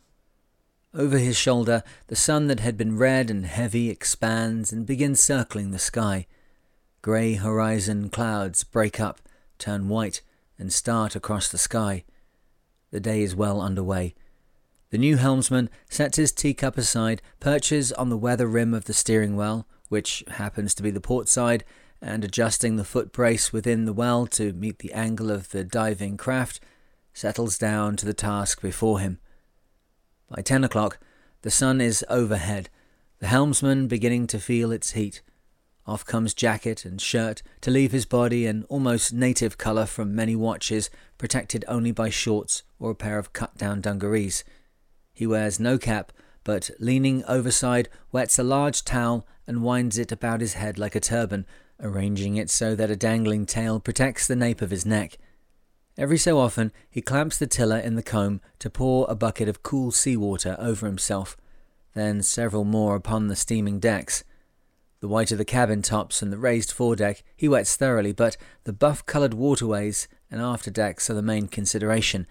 Over 0.94 1.18
his 1.18 1.38
shoulder, 1.38 1.84
the 2.08 2.16
sun 2.16 2.48
that 2.48 2.60
had 2.60 2.76
been 2.76 2.98
red 2.98 3.30
and 3.30 3.46
heavy 3.46 3.90
expands 3.90 4.74
and 4.74 4.86
begins 4.86 5.20
circling 5.20 5.72
the 5.72 5.80
sky. 5.80 6.26
Grey 7.02 7.36
horizon 7.36 8.10
clouds 8.10 8.64
break 8.64 9.00
up, 9.00 9.22
turn 9.60 9.88
white, 9.88 10.22
and 10.58 10.74
start 10.74 11.16
across 11.16 11.48
the 11.48 11.58
sky. 11.58 12.04
The 12.92 13.00
day 13.00 13.22
is 13.22 13.36
well 13.36 13.62
under 13.62 13.84
way. 13.84 14.16
The 14.92 14.98
new 14.98 15.18
helmsman 15.18 15.70
sets 15.90 16.18
his 16.18 16.32
teacup 16.32 16.78
aside, 16.78 17.22
perches 17.40 17.92
on 17.92 18.10
the 18.10 18.18
weather 18.18 18.48
rim 18.48 18.74
of 18.74 18.86
the 18.86 18.94
steering 18.94 19.36
well, 19.36 19.68
which 19.88 20.24
happens 20.28 20.74
to 20.76 20.84
be 20.84 20.90
the 20.90 21.02
port 21.02 21.30
side, 21.30 21.64
and 22.02 22.24
adjusting 22.24 22.76
the 22.76 22.84
foot 22.84 23.12
brace 23.12 23.54
within 23.54 23.86
the 23.86 23.94
well 23.94 24.26
to 24.28 24.54
meet 24.54 24.80
the 24.80 24.94
angle 24.94 25.30
of 25.30 25.50
the 25.50 25.64
diving 25.64 26.18
craft, 26.18 26.60
settles 27.14 27.58
down 27.58 27.98
to 27.98 28.06
the 28.06 28.14
task 28.14 28.62
before 28.62 29.00
him. 29.00 29.20
By 30.28 30.42
ten 30.42 30.64
o'clock, 30.64 31.00
the 31.42 31.52
sun 31.52 31.82
is 31.82 32.06
overhead, 32.10 32.70
the 33.20 33.28
helmsman 33.28 33.88
beginning 33.88 34.28
to 34.28 34.40
feel 34.40 34.72
its 34.72 34.92
heat. 34.92 35.22
Off 35.86 36.06
comes 36.06 36.34
jacket 36.34 36.86
and 36.86 37.02
shirt 37.02 37.42
to 37.62 37.72
leave 37.72 37.92
his 37.92 38.06
body 38.06 38.46
an 38.46 38.64
almost 38.70 39.12
native 39.12 39.58
colour 39.58 39.86
from 39.86 40.16
many 40.16 40.36
watches, 40.36 40.90
protected 41.18 41.66
only 41.68 41.92
by 41.92 42.10
shorts 42.10 42.64
or 42.80 42.92
a 42.92 42.96
pair 42.96 43.20
of 43.20 43.34
cut 43.34 43.58
down 43.58 43.82
dungarees. 43.82 44.44
He 45.20 45.28
wears 45.28 45.60
no 45.60 45.78
cap, 45.78 46.14
but 46.46 46.70
leaning 46.80 47.26
overside, 47.26 47.90
wets 48.10 48.40
a 48.40 48.44
large 48.44 48.86
towel 48.86 49.28
and 49.46 49.62
winds 49.62 49.98
it 49.98 50.14
about 50.14 50.40
his 50.40 50.54
head 50.54 50.80
like 50.80 50.96
a 50.96 51.02
turban, 51.02 51.46
arranging 51.78 52.38
it 52.38 52.50
so 52.50 52.74
that 52.74 52.90
a 52.90 52.96
dangling 52.96 53.46
tail 53.46 53.82
protects 53.82 54.26
the 54.26 54.38
nape 54.38 54.62
of 54.62 54.72
his 54.72 54.86
neck. 54.86 55.18
Every 55.98 56.18
so 56.18 56.40
often, 56.40 56.72
he 56.90 57.02
clamps 57.02 57.38
the 57.38 57.48
tiller 57.48 57.78
in 57.78 57.96
the 57.96 58.02
comb 58.02 58.40
to 58.60 58.70
pour 58.70 59.06
a 59.10 59.14
bucket 59.14 59.50
of 59.50 59.62
cool 59.62 59.92
sea 59.92 60.16
water 60.16 60.56
over 60.58 60.86
himself, 60.86 61.36
then 61.96 62.24
several 62.24 62.64
more 62.64 62.96
upon 62.96 63.28
the 63.28 63.36
steaming 63.36 63.82
decks. 63.82 64.24
The 65.02 65.10
white 65.10 65.34
of 65.34 65.38
the 65.38 65.44
cabin 65.44 65.82
tops 65.82 66.22
and 66.22 66.32
the 66.32 66.38
raised 66.38 66.72
foredeck 66.72 67.26
he 67.36 67.50
wets 67.50 67.76
thoroughly, 67.76 68.14
but 68.14 68.38
the 68.64 68.72
buff 68.72 69.06
coloured 69.06 69.34
waterways 69.34 70.08
and 70.32 70.40
after 70.40 70.72
decks 70.72 71.10
are 71.10 71.14
the 71.14 71.22
main 71.22 71.50
consideration, 71.50 72.26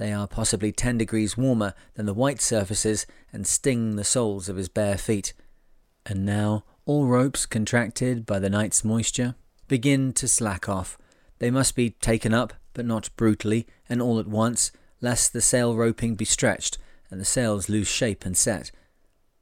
they 0.00 0.14
are 0.14 0.26
possibly 0.26 0.72
10 0.72 0.96
degrees 0.96 1.36
warmer 1.36 1.74
than 1.92 2.06
the 2.06 2.14
white 2.14 2.40
surfaces 2.40 3.06
and 3.34 3.46
sting 3.46 3.96
the 3.96 4.02
soles 4.02 4.48
of 4.48 4.56
his 4.56 4.70
bare 4.70 4.96
feet. 4.96 5.34
And 6.06 6.24
now 6.24 6.64
All 6.86 7.06
ropes 7.06 7.44
contracted 7.44 8.24
by 8.24 8.38
the 8.38 8.50
night's 8.50 8.82
moisture 8.82 9.34
begin 9.68 10.14
to 10.14 10.26
slack 10.26 10.68
off. 10.68 10.96
They 11.38 11.50
must 11.50 11.76
be 11.76 11.90
taken 11.90 12.32
up, 12.32 12.54
but 12.72 12.86
not 12.86 13.10
brutally 13.16 13.66
and 13.88 14.00
all 14.00 14.18
at 14.18 14.26
once, 14.26 14.72
lest 15.02 15.32
the 15.32 15.42
sail 15.42 15.76
roping 15.76 16.14
be 16.14 16.24
stretched 16.24 16.78
and 17.10 17.20
the 17.20 17.24
sails 17.26 17.68
lose 17.68 17.86
shape 17.86 18.24
and 18.24 18.36
set. 18.36 18.72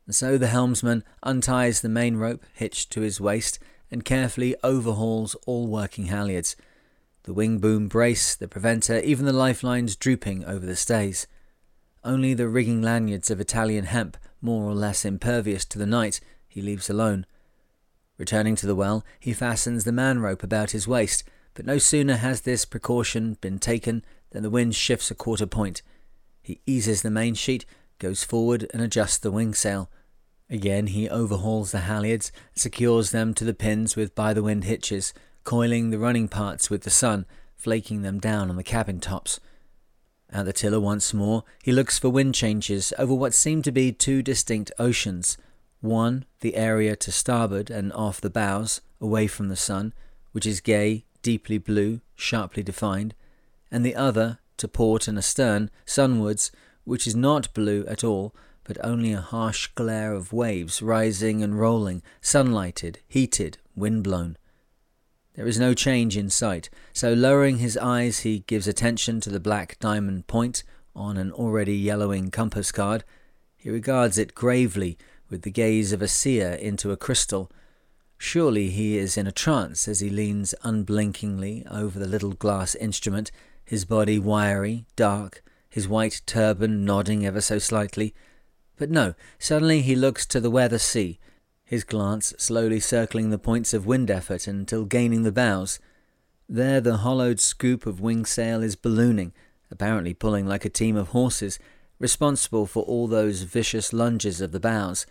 And 0.07 0.15
so 0.15 0.37
the 0.37 0.49
helmsman 0.49 1.05
unties 1.23 1.81
the 1.81 1.89
main 1.89 2.17
rope 2.17 2.45
hitched 2.53 2.91
to 2.93 3.03
his 3.03 3.21
waist 3.21 3.59
and 3.91 4.05
carefully 4.05 4.57
overhauls 4.65 5.37
all 5.47 5.69
working 5.69 6.07
halyards. 6.07 6.57
The 7.29 7.35
wing 7.35 7.59
boom 7.59 7.89
brace, 7.89 8.35
the 8.35 8.49
preventer, 8.49 9.01
even 9.01 9.27
the 9.27 9.35
lifelines 9.35 9.97
drooping 9.97 10.47
over 10.47 10.65
the 10.65 10.75
stays. 10.75 11.27
Only 12.03 12.33
the 12.33 12.49
rigging 12.49 12.81
lanyards 12.81 13.31
of 13.31 13.39
Italian 13.39 13.85
hemp, 13.85 14.17
more 14.41 14.65
or 14.65 14.73
less 14.73 15.05
impervious 15.05 15.67
to 15.67 15.79
the 15.79 15.85
night, 15.85 16.21
he 16.47 16.63
leaves 16.63 16.89
alone. 16.89 17.27
Returning 18.17 18.57
to 18.57 18.67
the 18.67 18.75
well, 18.75 19.05
he 19.21 19.35
fastens 19.35 19.85
the 19.85 19.93
man 19.93 20.21
rope 20.21 20.43
about 20.43 20.71
his 20.71 20.89
waist, 20.89 21.23
but 21.53 21.67
no 21.67 21.77
sooner 21.77 22.17
has 22.17 22.41
this 22.41 22.65
precaution 22.65 23.37
been 23.43 23.59
taken 23.59 24.07
than 24.31 24.43
the 24.43 24.49
wind 24.49 24.75
shifts 24.75 25.11
a 25.11 25.15
quarter 25.15 25.47
point. 25.47 25.83
He 26.41 26.63
eases 26.65 27.03
the 27.03 27.11
main 27.11 27.35
sheet, 27.35 27.67
goes 27.99 28.25
forward, 28.25 28.67
and 28.73 28.81
adjusts 28.81 29.19
the 29.19 29.31
wing 29.31 29.53
sail. 29.53 29.91
Again 30.49 30.87
he 30.87 31.11
overhauls 31.11 31.73
the 31.73 31.81
halyards, 31.81 32.33
secures 32.55 33.11
them 33.11 33.35
to 33.35 33.45
the 33.45 33.53
pins 33.53 33.97
with 33.97 34.15
by 34.15 34.33
the 34.33 34.43
wind 34.43 34.65
hitches, 34.65 35.13
coiling 35.49 35.89
the 35.89 35.99
running 35.99 36.29
parts 36.29 36.69
with 36.69 36.83
the 36.83 36.91
sun, 36.91 37.25
flaking 37.57 38.03
them 38.03 38.19
down 38.19 38.51
on 38.51 38.57
the 38.57 38.63
cabin 38.63 39.01
tops. 39.01 39.41
At 40.29 40.45
the 40.45 40.53
tiller 40.53 40.79
once 40.79 41.15
more, 41.15 41.43
he 41.63 41.73
looks 41.73 41.99
for 41.99 42.11
wind 42.11 42.35
changes 42.35 42.93
over 42.99 43.15
what 43.15 43.33
seem 43.33 43.63
to 43.63 43.73
be 43.73 43.91
two 43.91 44.21
distinct 44.21 44.71
oceans. 44.79 45.39
One, 45.81 46.27
the 46.41 46.55
area 46.55 46.97
to 46.97 47.11
starboard 47.11 47.71
and 47.71 47.95
off 47.95 48.21
the 48.21 48.29
bows, 48.29 48.83
away 49.01 49.27
from 49.27 49.49
the 49.49 49.57
sun, 49.57 49.95
which 50.33 50.45
is 50.45 50.61
gay, 50.61 51.07
deeply 51.23 51.57
blue, 51.57 52.03
sharply 52.15 52.63
defined, 52.63 53.15
and 53.71 53.87
the 53.87 53.97
other, 53.97 54.41
to 54.59 54.69
port 54.69 55.09
and 55.09 55.17
astern, 55.17 55.71
sunwards, 55.87 56.53
which 56.85 57.07
is 57.07 57.17
not 57.17 57.55
blue 57.55 57.87
at 57.87 58.05
all, 58.05 58.35
but 58.65 58.77
only 58.85 59.15
a 59.15 59.23
harsh 59.23 59.69
glare 59.69 60.13
of 60.13 60.31
waves 60.31 60.83
rising 60.83 61.43
and 61.43 61.59
rolling, 61.59 62.03
sunlighted, 62.21 62.97
heated, 63.09 63.57
wind-blown. 63.75 64.37
There 65.39 65.47
is 65.47 65.61
no 65.61 65.73
change 65.73 66.17
in 66.17 66.31
sight, 66.31 66.69
so 66.93 67.13
lowering 67.13 67.59
his 67.59 67.77
eyes 67.77 68.19
he 68.21 68.41
gives 68.49 68.67
attention 68.67 69.21
to 69.21 69.31
the 69.31 69.39
black 69.39 69.79
diamond 69.79 70.27
point 70.27 70.65
on 70.97 71.17
an 71.17 71.31
already 71.31 71.77
yellowing 71.77 72.33
compass 72.33 72.73
card. 72.73 73.05
He 73.57 73.71
regards 73.71 74.19
it 74.19 74.35
gravely, 74.35 74.99
with 75.31 75.43
the 75.43 75.53
gaze 75.53 75.93
of 75.93 76.03
a 76.03 76.09
seer 76.09 76.55
into 76.55 76.91
a 76.91 76.97
crystal. 76.97 77.53
Surely 78.17 78.71
he 78.71 78.99
is 78.99 79.17
in 79.17 79.29
a 79.29 79.33
trance 79.33 79.87
as 79.87 80.01
he 80.01 80.11
leans 80.11 80.57
unblinkingly 80.65 81.65
over 81.71 82.01
the 82.01 82.09
little 82.09 82.33
glass 82.33 82.75
instrument, 82.75 83.31
his 83.65 83.85
body 83.85 84.19
wiry, 84.19 84.87
dark, 84.97 85.45
his 85.69 85.87
white 85.87 86.21
turban 86.27 86.85
nodding 86.85 87.25
ever 87.25 87.41
so 87.41 87.61
slightly, 87.61 88.13
but 88.77 88.91
no, 88.91 89.15
suddenly 89.39 89.83
he 89.83 89.95
looks 89.95 90.27
to 90.27 90.41
the 90.41 90.51
weather 90.51 90.81
sea, 90.81 91.21
his 91.69 91.85
glance 91.85 92.33
slowly 92.39 92.81
circling 92.81 93.29
the 93.29 93.39
points 93.39 93.75
of 93.75 93.85
wind 93.85 94.11
effort 94.11 94.47
until 94.47 94.87
gaining 94.87 95.23
the 95.23 95.31
bows. 95.31 95.79
There 96.49 96.81
the 96.81 96.99
hollowed 96.99 97.41
scoop 97.41 97.85
of 97.85 98.01
wing 98.01 98.25
sail 98.25 98.63
is 98.63 98.75
ballooning, 98.75 99.35
apparently 99.71 100.15
pulling 100.15 100.47
like 100.47 100.65
a 100.65 100.71
team 100.71 100.97
of 100.97 101.09
horses, 101.09 101.59
responsible 101.99 102.65
for 102.65 102.85
all 102.85 103.07
those 103.07 103.43
vicious 103.43 103.93
lunges 103.93 104.41
of 104.41 104.51
the 104.51 104.59
bows. 104.59 105.05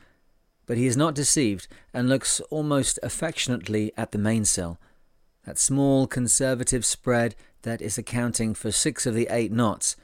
But 0.66 0.78
he 0.78 0.88
is 0.88 0.98
not 0.98 1.14
deceived, 1.14 1.68
and 1.94 2.10
looks 2.10 2.40
almost 2.50 2.98
affectionately 3.04 3.92
at 3.96 4.12
the 4.12 4.18
mainsail, 4.18 4.80
that 5.46 5.60
small 5.60 6.08
conservative 6.08 6.88
spread 6.88 7.36
that 7.62 7.84
is 7.84 8.00
accounting 8.00 8.56
for 8.56 8.72
six 8.72 9.06
of 9.06 9.14
the 9.14 9.28
eight 9.30 9.52
knots. 9.52 9.96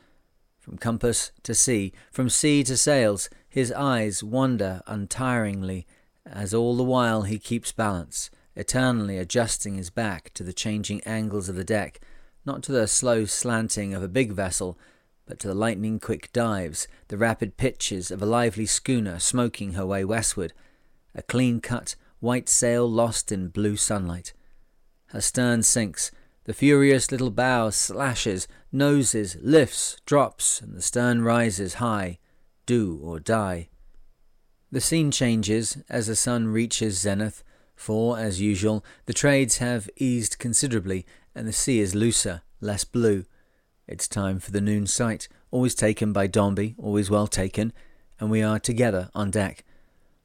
From 0.60 0.77
compass 0.77 1.31
to 1.41 1.55
sea, 1.55 1.93
from 2.12 2.29
sea 2.29 2.63
to 2.65 2.77
sails, 2.77 3.27
his 3.50 3.72
eyes 3.72 4.24
wander 4.24 4.83
untiringly, 4.86 5.88
as 6.25 6.53
all 6.53 6.75
the 6.75 6.84
while 6.84 7.24
he 7.24 7.38
keeps 7.38 7.72
balance, 7.72 8.30
eternally 8.56 9.18
adjusting 9.18 9.75
his 9.75 9.89
back 9.89 10.34
to 10.34 10.44
the 10.44 10.53
changing 10.53 11.01
angles 11.01 11.50
of 11.50 11.56
the 11.56 11.63
deck, 11.63 12.00
not 12.46 12.63
to 12.63 12.72
the 12.72 12.88
slow 12.88 13.25
slanting 13.25 13.94
of 13.94 14.03
a 14.03 14.08
big 14.08 14.32
vessel, 14.32 14.77
but 15.25 15.39
to 15.39 15.48
the 15.48 15.53
lightning 15.53 16.00
quick 16.00 16.32
dives, 16.34 16.88
the 17.08 17.18
rapid 17.18 17.58
pitches 17.58 18.12
of 18.12 18.22
a 18.22 18.25
lively 18.25 18.65
schooner 18.65 19.20
smoking 19.20 19.74
her 19.74 19.86
way 19.86 20.03
westward, 20.03 20.53
a 21.15 21.22
clean 21.22 21.62
cut, 21.62 21.96
white 22.20 22.50
sail 22.50 22.89
lost 22.89 23.32
in 23.32 23.48
blue 23.48 23.75
sunlight. 23.75 24.34
Her 25.08 25.22
stern 25.22 25.63
sinks, 25.63 26.12
the 26.46 26.53
furious 26.53 27.12
little 27.12 27.30
bow 27.30 27.70
slashes, 27.70 28.48
noses, 28.72 29.38
lifts, 29.42 29.98
drops, 30.06 30.62
and 30.62 30.75
the 30.75 30.82
stern 30.82 31.22
rises 31.22 31.75
high, 31.75 32.20
do 32.65 33.00
or 33.01 33.20
die. 33.20 33.70
The 34.74 34.82
scene 34.82 35.12
changes 35.12 35.77
as 35.88 36.08
the 36.08 36.15
sun 36.15 36.48
reaches 36.48 37.00
zenith, 37.00 37.44
for, 37.75 38.18
as 38.18 38.42
usual, 38.42 38.84
the 39.06 39.13
trades 39.13 39.60
have 39.60 39.88
eased 39.98 40.39
considerably 40.39 41.06
and 41.36 41.48
the 41.48 41.53
sea 41.53 41.80
is 41.80 41.94
looser, 41.94 42.42
less 42.60 42.84
blue. 42.84 43.25
It's 43.88 44.08
time 44.08 44.39
for 44.39 44.50
the 44.50 44.62
noon 44.62 44.88
sight, 44.88 45.27
always 45.51 45.75
taken 45.75 46.12
by 46.12 46.25
Dombey, 46.25 46.74
always 46.80 47.12
well 47.12 47.27
taken, 47.27 47.72
and 48.20 48.32
we 48.32 48.42
are 48.42 48.58
together 48.58 49.12
on 49.13 49.30
deck. 49.30 49.63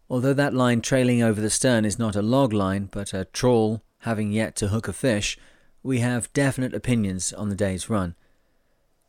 Although 0.09 0.33
that 0.33 0.55
line 0.55 0.81
trailing 0.81 1.23
over 1.23 1.43
the 1.43 1.51
stern 1.51 1.85
is 1.85 1.99
not 1.99 2.17
a 2.17 2.23
log 2.23 2.55
line, 2.55 2.89
but 2.91 3.13
a 3.13 3.27
trawl 3.27 3.83
having 3.99 4.33
yet 4.33 4.57
to 4.57 4.69
hook 4.69 4.89
a 4.89 4.95
fish, 4.95 5.37
we 5.83 5.99
have 5.99 6.33
definite 6.33 6.73
opinions 6.73 7.35
on 7.35 7.51
the 7.51 7.55
day's 7.55 7.91
run. 7.91 8.15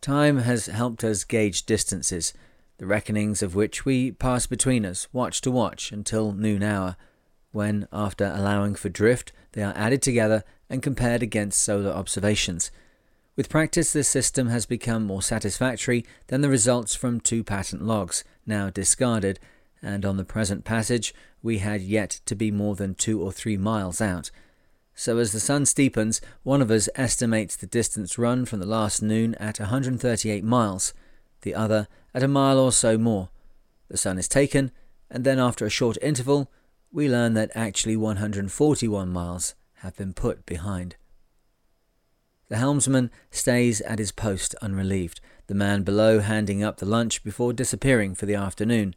Time 0.01 0.39
has 0.39 0.65
helped 0.65 1.01
us 1.05 1.23
gauge 1.23 1.65
distances, 1.65 2.33
the 2.79 2.85
reckonings 2.85 3.43
of 3.43 3.55
which 3.55 3.85
we 3.85 4.11
pass 4.11 4.47
between 4.47 4.85
us, 4.85 5.07
watch 5.11 5.41
to 5.41 5.51
watch, 5.51 5.91
until 5.91 6.31
noon 6.31 6.63
hour, 6.63 6.95
when, 7.51 7.87
after 7.91 8.31
allowing 8.33 8.73
for 8.73 8.87
drift, 8.87 9.33
they 9.51 9.61
are 9.61 9.73
added 9.75 10.01
together 10.01 10.43
and 10.69 10.81
compared 10.81 11.21
against 11.21 11.61
solar 11.61 11.91
observations. 11.91 12.71
With 13.35 13.49
practice, 13.49 13.91
this 13.91 14.07
system 14.07 14.47
has 14.47 14.65
become 14.65 15.05
more 15.05 15.21
satisfactory 15.21 16.05
than 16.27 16.39
the 16.39 16.49
results 16.49 16.95
from 16.95 17.19
two 17.19 17.43
patent 17.43 17.81
logs, 17.81 18.23
now 18.45 18.69
discarded, 18.69 19.39
and 19.81 20.05
on 20.05 20.15
the 20.15 20.25
present 20.25 20.63
passage 20.63 21.13
we 21.41 21.57
had 21.57 21.81
yet 21.81 22.21
to 22.25 22.35
be 22.35 22.49
more 22.49 22.75
than 22.75 22.95
two 22.95 23.21
or 23.21 23.31
three 23.31 23.57
miles 23.57 23.99
out. 23.99 24.31
So 24.95 25.17
as 25.17 25.33
the 25.33 25.39
sun 25.39 25.63
steepens, 25.63 26.21
one 26.43 26.61
of 26.61 26.71
us 26.71 26.87
estimates 26.95 27.55
the 27.57 27.67
distance 27.67 28.17
run 28.17 28.45
from 28.45 28.59
the 28.59 28.65
last 28.65 29.01
noon 29.01 29.35
at 29.35 29.59
138 29.59 30.43
miles, 30.43 30.93
the 31.41 31.55
other 31.55 31.87
at 32.13 32.23
a 32.23 32.27
mile 32.27 32.59
or 32.59 32.71
so 32.71 32.97
more. 32.97 33.29
The 33.89 33.97
sun 33.97 34.17
is 34.17 34.27
taken, 34.27 34.71
and 35.09 35.23
then 35.23 35.39
after 35.39 35.65
a 35.65 35.69
short 35.69 35.97
interval, 36.01 36.51
we 36.91 37.09
learn 37.09 37.33
that 37.35 37.51
actually 37.55 37.95
141 37.95 39.09
miles 39.09 39.55
have 39.75 39.95
been 39.95 40.13
put 40.13 40.45
behind. 40.45 40.95
The 42.49 42.57
helmsman 42.57 43.11
stays 43.29 43.79
at 43.81 43.99
his 43.99 44.11
post 44.11 44.55
unrelieved, 44.61 45.21
the 45.47 45.55
man 45.55 45.83
below 45.83 46.19
handing 46.19 46.63
up 46.63 46.77
the 46.77 46.85
lunch 46.85 47.23
before 47.23 47.53
disappearing 47.53 48.15
for 48.15 48.25
the 48.25 48.35
afternoon. 48.35 48.95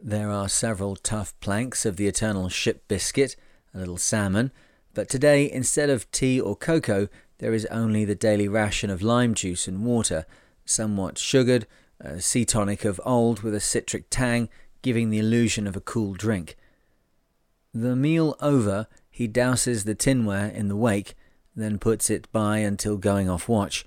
There 0.00 0.30
are 0.30 0.48
several 0.48 0.96
tough 0.96 1.38
planks 1.40 1.86
of 1.86 1.96
the 1.96 2.08
eternal 2.08 2.48
ship 2.48 2.88
biscuit, 2.88 3.36
a 3.72 3.78
little 3.78 3.98
salmon, 3.98 4.50
but 4.94 5.08
today, 5.08 5.50
instead 5.50 5.90
of 5.90 6.10
tea 6.10 6.40
or 6.40 6.56
cocoa, 6.56 7.08
there 7.38 7.54
is 7.54 7.66
only 7.66 8.04
the 8.04 8.14
daily 8.14 8.48
ration 8.48 8.90
of 8.90 9.00
lime 9.00 9.34
juice 9.34 9.66
and 9.66 9.84
water, 9.84 10.26
somewhat 10.64 11.18
sugared, 11.18 11.66
a 12.02 12.20
sea 12.20 12.44
tonic 12.44 12.84
of 12.84 13.00
old 13.04 13.40
with 13.40 13.54
a 13.54 13.60
citric 13.60 14.06
tang, 14.10 14.48
giving 14.82 15.10
the 15.10 15.18
illusion 15.18 15.66
of 15.66 15.76
a 15.76 15.80
cool 15.80 16.14
drink. 16.14 16.56
The 17.72 17.96
meal 17.96 18.36
over, 18.40 18.86
he 19.10 19.28
douses 19.28 19.84
the 19.84 19.94
tinware 19.94 20.52
in 20.52 20.68
the 20.68 20.76
wake, 20.76 21.14
then 21.54 21.78
puts 21.78 22.10
it 22.10 22.30
by 22.32 22.58
until 22.58 22.96
going 22.96 23.28
off 23.28 23.48
watch. 23.48 23.86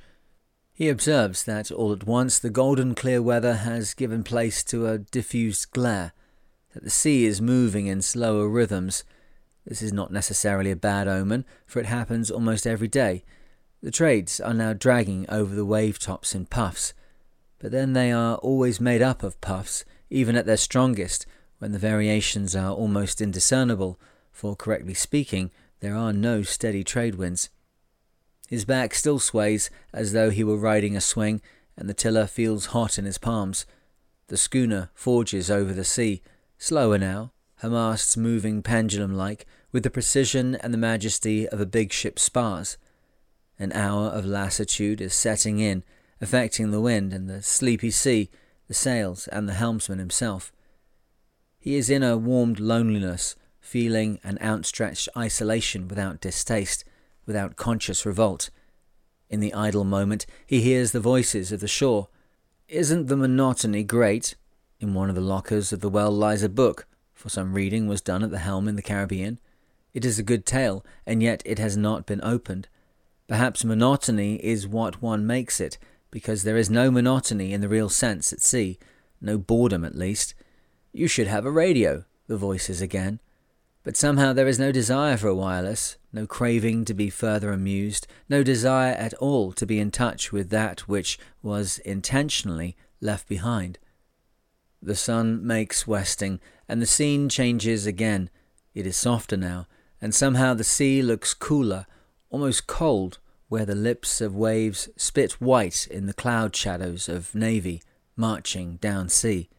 He 0.74 0.90
observes 0.90 1.44
that 1.44 1.72
all 1.72 1.94
at 1.94 2.06
once 2.06 2.40
the 2.40 2.50
golden 2.50 2.96
clear 2.96 3.22
weather 3.22 3.56
has 3.56 3.94
given 3.94 4.24
place 4.24 4.64
to 4.66 4.88
a 4.88 4.98
diffused 4.98 5.72
glare, 5.72 6.14
that 6.74 6.84
the 6.84 6.90
sea 6.90 7.26
is 7.26 7.42
moving 7.42 7.88
in 7.88 8.02
slower 8.02 8.48
rhythms. 8.48 9.04
This 9.66 9.82
is 9.82 9.94
not 9.94 10.12
necessarily 10.12 10.72
a 10.72 10.76
bad 10.76 11.08
omen, 11.08 11.46
for 11.66 11.80
it 11.80 11.86
happens 11.86 12.30
almost 12.30 12.68
every 12.68 12.88
day. 12.88 13.24
The 13.82 13.92
trades 13.92 14.40
are 14.40 14.54
now 14.54 14.74
dragging 14.74 15.26
over 15.30 15.56
the 15.56 15.66
wave 15.66 16.00
tops 16.00 16.36
in 16.36 16.46
puffs, 16.46 16.94
but 17.60 17.72
then 17.72 17.94
they 17.94 18.12
are 18.12 18.36
always 18.38 18.80
made 18.80 19.02
up 19.02 19.24
of 19.24 19.40
puffs, 19.42 19.86
even 20.10 20.36
at 20.36 20.46
their 20.46 20.58
strongest, 20.58 21.26
when 21.60 21.72
the 21.72 21.80
variations 21.80 22.56
are 22.56 22.72
almost 22.72 23.22
indiscernible, 23.22 24.00
for 24.32 24.56
correctly 24.56 24.94
speaking, 24.94 25.52
there 25.80 25.96
are 25.96 26.14
no 26.14 26.42
steady 26.44 26.84
trade 26.84 27.16
winds. 27.16 27.50
His 28.48 28.66
back 28.66 28.94
still 28.94 29.20
sways 29.20 29.70
as 29.94 30.12
though 30.12 30.30
he 30.30 30.44
were 30.44 30.58
riding 30.58 30.96
a 30.96 31.02
swing, 31.02 31.42
and 31.78 31.90
the 31.90 31.94
tiller 31.94 32.28
feels 32.28 32.68
hot 32.68 32.98
in 32.98 33.06
his 33.06 33.18
palms. 33.18 33.66
The 34.28 34.38
schooner 34.38 34.90
forges 34.94 35.50
over 35.50 35.74
the 35.74 35.84
sea, 35.84 36.22
slower 36.58 36.98
now, 36.98 37.32
her 37.58 37.70
masts 37.70 38.18
moving 38.18 38.62
pendulum 38.62 39.16
like 39.16 39.46
with 39.72 39.84
the 39.84 39.90
precision 39.90 40.56
and 40.56 40.74
the 40.74 40.78
majesty 40.78 41.48
of 41.48 41.60
a 41.60 41.66
big 41.66 41.92
ship's 41.92 42.24
spars. 42.24 42.78
An 43.58 43.72
hour 43.72 44.08
of 44.08 44.26
lassitude 44.26 45.00
is 45.00 45.14
setting 45.14 45.60
in, 45.60 45.84
affecting 46.26 46.72
the 46.72 46.82
wind 46.82 47.14
and 47.14 47.30
the 47.30 47.40
sleepy 47.44 47.92
sea, 47.92 48.32
the 48.68 48.74
sails, 48.74 49.28
and 49.28 49.48
the 49.48 49.54
helmsman 49.54 50.00
himself. 50.00 50.52
He 51.60 51.76
is 51.76 51.88
in 51.88 52.02
a 52.02 52.18
warmed 52.18 52.60
loneliness, 52.60 53.36
feeling 53.60 54.20
an 54.24 54.40
outstretched 54.42 55.08
isolation 55.16 55.88
without 55.88 56.20
distaste, 56.20 56.84
without 57.28 57.58
conscious 57.58 58.08
revolt. 58.08 58.50
In 59.30 59.40
the 59.40 59.54
idle 59.54 59.84
moment, 59.84 60.26
he 60.48 60.62
hears 60.62 60.94
the 60.94 61.00
voices 61.00 61.52
of 61.52 61.60
the 61.60 61.68
shore. 61.68 62.08
Isn't 62.68 63.06
the 63.06 63.16
monotony 63.16 63.84
great? 63.84 64.34
In 64.80 64.96
one 64.96 65.10
of 65.10 65.16
the 65.16 65.22
lockers 65.22 65.72
of 65.72 65.82
the 65.82 65.90
well 65.90 66.12
lies 66.12 66.42
a 66.42 66.50
book, 66.50 66.88
for 67.14 67.30
some 67.30 67.54
reading 67.54 67.88
was 67.88 68.02
done 68.02 68.24
at 68.24 68.32
the 68.32 68.40
helm 68.40 68.68
in 68.68 68.76
the 68.76 68.82
Caribbean. 68.82 69.38
It 69.94 70.04
is 70.04 70.18
a 70.18 70.24
good 70.24 70.44
tale, 70.44 70.84
and 71.06 71.22
yet 71.22 71.44
it 71.46 71.60
has 71.60 71.78
not 71.78 72.08
been 72.08 72.24
opened. 72.24 72.68
Perhaps 73.28 73.64
monotony 73.64 74.44
is 74.44 74.68
what 74.68 75.04
one 75.04 75.28
makes 75.28 75.60
it, 75.60 75.78
because 76.16 76.44
there 76.44 76.56
is 76.56 76.70
no 76.70 76.90
monotony 76.90 77.52
in 77.52 77.60
the 77.60 77.68
real 77.68 77.90
sense 77.90 78.32
at 78.32 78.40
sea, 78.40 78.80
no 79.20 79.38
boredom 79.38 79.84
at 79.84 79.98
least. 79.98 80.34
You 80.94 81.10
should 81.10 81.28
have 81.28 81.46
a 81.46 81.52
radio, 81.52 82.06
the 82.28 82.38
voices 82.38 82.80
again. 82.80 83.20
But 83.84 83.98
somehow 83.98 84.32
there 84.32 84.48
is 84.48 84.58
no 84.58 84.72
desire 84.72 85.18
for 85.18 85.28
a 85.28 85.36
wireless, 85.36 85.98
no 86.14 86.26
craving 86.26 86.86
to 86.86 86.94
be 86.94 87.10
further 87.10 87.52
amused, 87.52 88.08
no 88.30 88.44
desire 88.44 88.94
at 88.94 89.14
all 89.16 89.52
to 89.52 89.66
be 89.66 89.78
in 89.78 89.92
touch 89.92 90.32
with 90.32 90.52
that 90.52 90.88
which 90.88 91.20
was 91.44 91.80
intentionally 91.80 92.78
left 93.02 93.28
behind. 93.28 93.78
The 94.82 94.96
sun 94.96 95.46
makes 95.46 95.86
westing, 95.86 96.40
and 96.70 96.82
the 96.82 96.86
scene 96.86 97.28
changes 97.28 97.86
again. 97.86 98.30
It 98.74 98.88
is 98.88 98.96
softer 98.96 99.36
now, 99.36 99.68
and 100.00 100.16
somehow 100.16 100.54
the 100.54 100.64
sea 100.64 101.02
looks 101.02 101.34
cooler, 101.34 101.86
almost 102.30 102.68
cold, 102.68 103.20
where 103.48 103.66
the 103.66 103.76
lips 103.76 104.22
of 104.22 104.36
waves 104.36 104.90
spit 104.96 105.34
white 105.34 105.88
in 105.90 106.08
the 106.08 106.14
cloud 106.14 106.56
shadows 106.56 107.08
of 107.08 107.36
navy 107.36 107.82
marching 108.16 108.78
down 108.78 109.10
sea. 109.10 109.50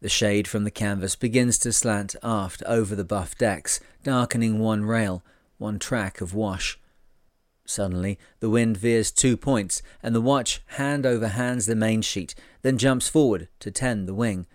The 0.00 0.08
shade 0.08 0.46
from 0.46 0.64
the 0.64 0.70
canvas 0.70 1.16
begins 1.16 1.58
to 1.58 1.72
slant 1.72 2.16
aft 2.22 2.62
over 2.66 2.94
the 2.94 3.04
buff 3.04 3.36
decks, 3.36 3.80
darkening 4.02 4.58
one 4.58 4.84
rail, 4.84 5.24
one 5.58 5.78
track 5.78 6.20
of 6.20 6.34
wash. 6.34 6.78
Suddenly, 7.64 8.18
the 8.38 8.50
wind 8.50 8.76
veers 8.76 9.10
two 9.10 9.36
points, 9.36 9.82
and 10.02 10.14
the 10.14 10.20
watch 10.20 10.62
hand 10.66 11.04
over 11.04 11.28
hands 11.28 11.66
the 11.66 11.74
main 11.74 12.02
sheet, 12.02 12.34
then 12.62 12.78
jumps 12.78 13.08
forward 13.08 13.48
to 13.60 13.70
tend 13.70 14.06
the 14.06 14.14
wing. 14.14 14.46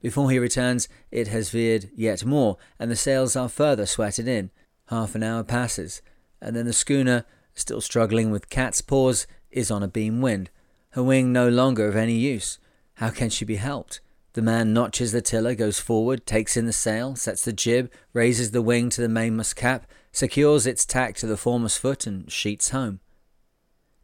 Before 0.00 0.30
he 0.30 0.38
returns, 0.38 0.88
it 1.10 1.28
has 1.28 1.50
veered 1.50 1.90
yet 1.94 2.24
more, 2.24 2.58
and 2.78 2.90
the 2.90 2.96
sails 2.96 3.36
are 3.36 3.48
further 3.48 3.86
sweated 3.86 4.28
in. 4.28 4.50
Half 4.88 5.14
an 5.14 5.22
hour 5.22 5.44
passes, 5.44 6.02
and 6.42 6.54
then 6.54 6.66
the 6.66 6.72
schooner, 6.72 7.24
still 7.60 7.80
struggling 7.80 8.30
with 8.30 8.50
cat's 8.50 8.80
paws, 8.80 9.26
is 9.50 9.70
on 9.70 9.82
a 9.82 9.88
beam 9.88 10.20
wind, 10.20 10.50
her 10.90 11.02
wing 11.02 11.32
no 11.32 11.48
longer 11.48 11.86
of 11.88 11.96
any 11.96 12.14
use. 12.14 12.58
How 12.94 13.10
can 13.10 13.30
she 13.30 13.44
be 13.44 13.56
helped? 13.56 14.00
The 14.32 14.42
man 14.42 14.72
notches 14.72 15.12
the 15.12 15.22
tiller, 15.22 15.54
goes 15.54 15.80
forward, 15.80 16.24
takes 16.24 16.56
in 16.56 16.66
the 16.66 16.72
sail, 16.72 17.16
sets 17.16 17.44
the 17.44 17.52
jib, 17.52 17.90
raises 18.12 18.52
the 18.52 18.62
wing 18.62 18.88
to 18.90 19.00
the 19.00 19.08
mainmast 19.08 19.56
cap, 19.56 19.86
secures 20.12 20.66
its 20.66 20.86
tack 20.86 21.16
to 21.16 21.26
the 21.26 21.36
foremast 21.36 21.78
foot, 21.78 22.06
and 22.06 22.30
sheets 22.30 22.70
home. 22.70 23.00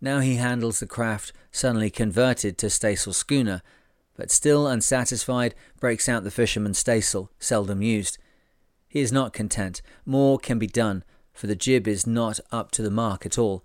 Now 0.01 0.21
he 0.21 0.35
handles 0.35 0.81
the 0.81 0.87
craft, 0.87 1.33
suddenly 1.53 1.91
converted 1.91 2.59
to 2.59 2.71
staysail 2.71 3.13
schooner, 3.13 3.63
but 4.17 4.31
still 4.31 4.67
unsatisfied, 4.67 5.55
breaks 5.79 6.09
out 6.09 6.25
the 6.25 6.31
fisherman's 6.31 6.79
staysail, 6.79 7.31
seldom 7.39 7.83
used. 7.83 8.19
He 8.89 9.01
is 9.01 9.13
not 9.13 9.33
content. 9.33 9.83
More 10.05 10.39
can 10.39 10.59
be 10.59 10.67
done, 10.67 11.05
for 11.37 11.47
the 11.47 11.55
jib 11.55 11.87
is 11.87 12.07
not 12.07 12.41
up 12.51 12.71
to 12.73 12.83
the 12.83 12.91
mark 12.91 13.25
at 13.25 13.39
all. 13.39 13.65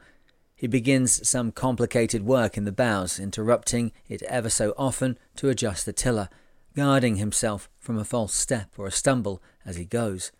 He 0.55 0.67
begins 0.67 1.27
some 1.27 1.51
complicated 1.51 2.23
work 2.23 2.57
in 2.57 2.65
the 2.65 2.71
bows, 2.71 3.19
interrupting 3.19 3.91
it 4.07 4.21
ever 4.23 4.49
so 4.49 4.75
often 4.77 5.17
to 5.37 5.49
adjust 5.49 5.85
the 5.85 5.93
tiller, 5.93 6.29
guarding 6.75 7.15
himself 7.15 7.69
from 7.79 7.97
a 7.97 8.05
false 8.05 8.33
step 8.33 8.69
or 8.77 8.85
a 8.85 8.91
stumble 8.91 9.41
as 9.65 9.77
he 9.77 9.85
goes. 9.85 10.31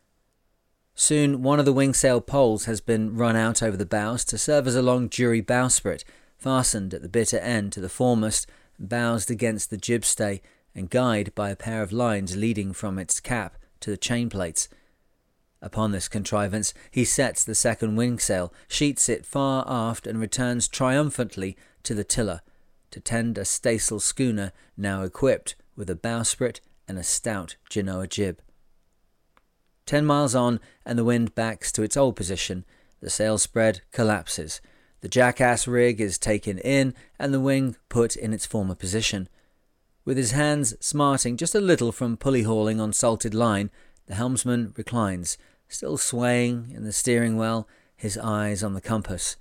Soon 0.94 1.42
one 1.42 1.60
of 1.60 1.66
the 1.66 1.74
wingsail 1.74 2.26
poles 2.26 2.66
has 2.66 2.82
been 2.82 3.16
run 3.16 3.36
out 3.36 3.64
over 3.64 3.78
the 3.78 3.86
bows 3.86 4.24
to 4.26 4.38
serve 4.38 4.68
as 4.68 4.76
a 4.76 4.82
long 4.82 5.10
jury 5.10 5.42
bowsprit, 5.42 6.04
fastened 6.38 6.94
at 6.94 7.02
the 7.02 7.10
bitter 7.10 7.40
end 7.40 7.72
to 7.72 7.80
the 7.80 7.90
foremast 7.90 8.46
bowsed 8.78 9.32
against 9.32 9.70
the 9.70 9.78
jibstay 9.78 10.42
and 10.76 10.90
guyed 10.90 11.34
by 11.36 11.50
a 11.50 11.56
pair 11.56 11.82
of 11.82 11.92
lines 11.92 12.36
leading 12.36 12.74
from 12.74 12.98
its 13.00 13.20
cap 13.20 13.58
to 13.80 13.90
the 13.90 13.98
chain 13.98 14.30
plates. 14.30 14.70
Upon 15.62 15.92
this 15.92 16.08
contrivance, 16.08 16.74
he 16.90 17.06
sets 17.06 17.44
the 17.44 17.54
second 17.54 17.96
wingsail, 17.96 18.52
sheets 18.68 19.08
it 19.08 19.26
far 19.26 19.64
aft, 19.68 20.08
and 20.08 20.20
returns 20.20 20.68
triumphantly 20.68 21.56
to 21.84 21.94
the 21.94 22.04
tiller 22.04 22.42
to 22.90 23.00
tend 23.00 23.38
a 23.38 23.46
staysail 23.46 24.00
schooner 24.00 24.52
now 24.76 25.04
equipped 25.04 25.56
with 25.76 25.90
a 25.90 25.96
bowsprit 25.96 26.60
and 26.88 26.98
a 26.98 27.04
stout 27.04 27.56
Genoa 27.70 28.08
jib. 28.08 28.42
Ten 29.86 30.06
miles 30.06 30.36
on, 30.36 30.60
and 30.86 30.98
the 30.98 31.06
wind 31.06 31.36
backs 31.36 31.72
to 31.74 31.84
its 31.84 31.98
old 31.98 32.16
position. 32.16 32.66
The 33.02 33.10
sail 33.10 33.38
spread 33.38 33.82
collapses. 33.92 34.62
The 35.02 35.10
jackass 35.10 35.68
rig 35.68 36.00
is 36.00 36.18
taken 36.18 36.60
in 36.60 36.94
and 37.18 37.34
the 37.34 37.40
wing 37.40 37.76
put 37.90 38.16
in 38.16 38.34
its 38.34 38.46
former 38.46 38.76
position. 38.76 39.28
With 40.06 40.18
his 40.18 40.32
hands 40.32 40.76
smarting 40.80 41.38
just 41.38 41.56
a 41.56 41.62
little 41.62 41.92
from 41.92 42.18
pulley 42.18 42.44
hauling 42.44 42.80
on 42.80 42.94
salted 42.94 43.34
line, 43.34 43.72
the 44.06 44.16
helmsman 44.16 44.74
reclines, 44.76 45.38
still 45.72 45.98
swaying 45.98 46.72
in 46.76 46.84
the 46.84 46.92
steering 46.92 47.38
wheel, 47.38 47.68
his 47.96 48.18
eyes 48.18 48.64
on 48.64 48.74
the 48.74 48.82
compass. 48.82 49.38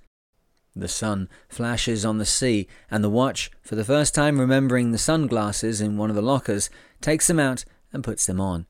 The 0.75 0.87
sun 0.87 1.27
flashes 1.49 2.05
on 2.05 2.17
the 2.17 2.25
sea, 2.25 2.67
and 2.89 3.03
the 3.03 3.09
watch, 3.09 3.51
for 3.61 3.75
the 3.75 3.83
first 3.83 4.15
time 4.15 4.39
remembering 4.39 4.91
the 4.91 4.97
sunglasses 4.97 5.81
in 5.81 5.97
one 5.97 6.09
of 6.09 6.15
the 6.15 6.21
lockers, 6.21 6.69
takes 7.01 7.27
them 7.27 7.39
out 7.39 7.65
and 7.91 8.03
puts 8.03 8.25
them 8.25 8.39
on. 8.39 8.65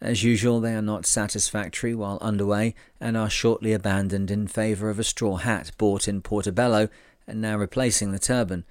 As 0.00 0.22
usual, 0.22 0.60
they 0.60 0.74
are 0.74 0.82
not 0.82 1.06
satisfactory 1.06 1.94
while 1.94 2.18
underway 2.20 2.74
and 3.00 3.16
are 3.16 3.30
shortly 3.30 3.72
abandoned 3.72 4.30
in 4.30 4.46
favour 4.46 4.90
of 4.90 4.98
a 4.98 5.04
straw 5.04 5.36
hat 5.36 5.72
bought 5.78 6.08
in 6.08 6.22
Portobello 6.22 6.88
and 7.26 7.40
now 7.40 7.56
replacing 7.56 8.12
the 8.12 8.18
turban. 8.18 8.64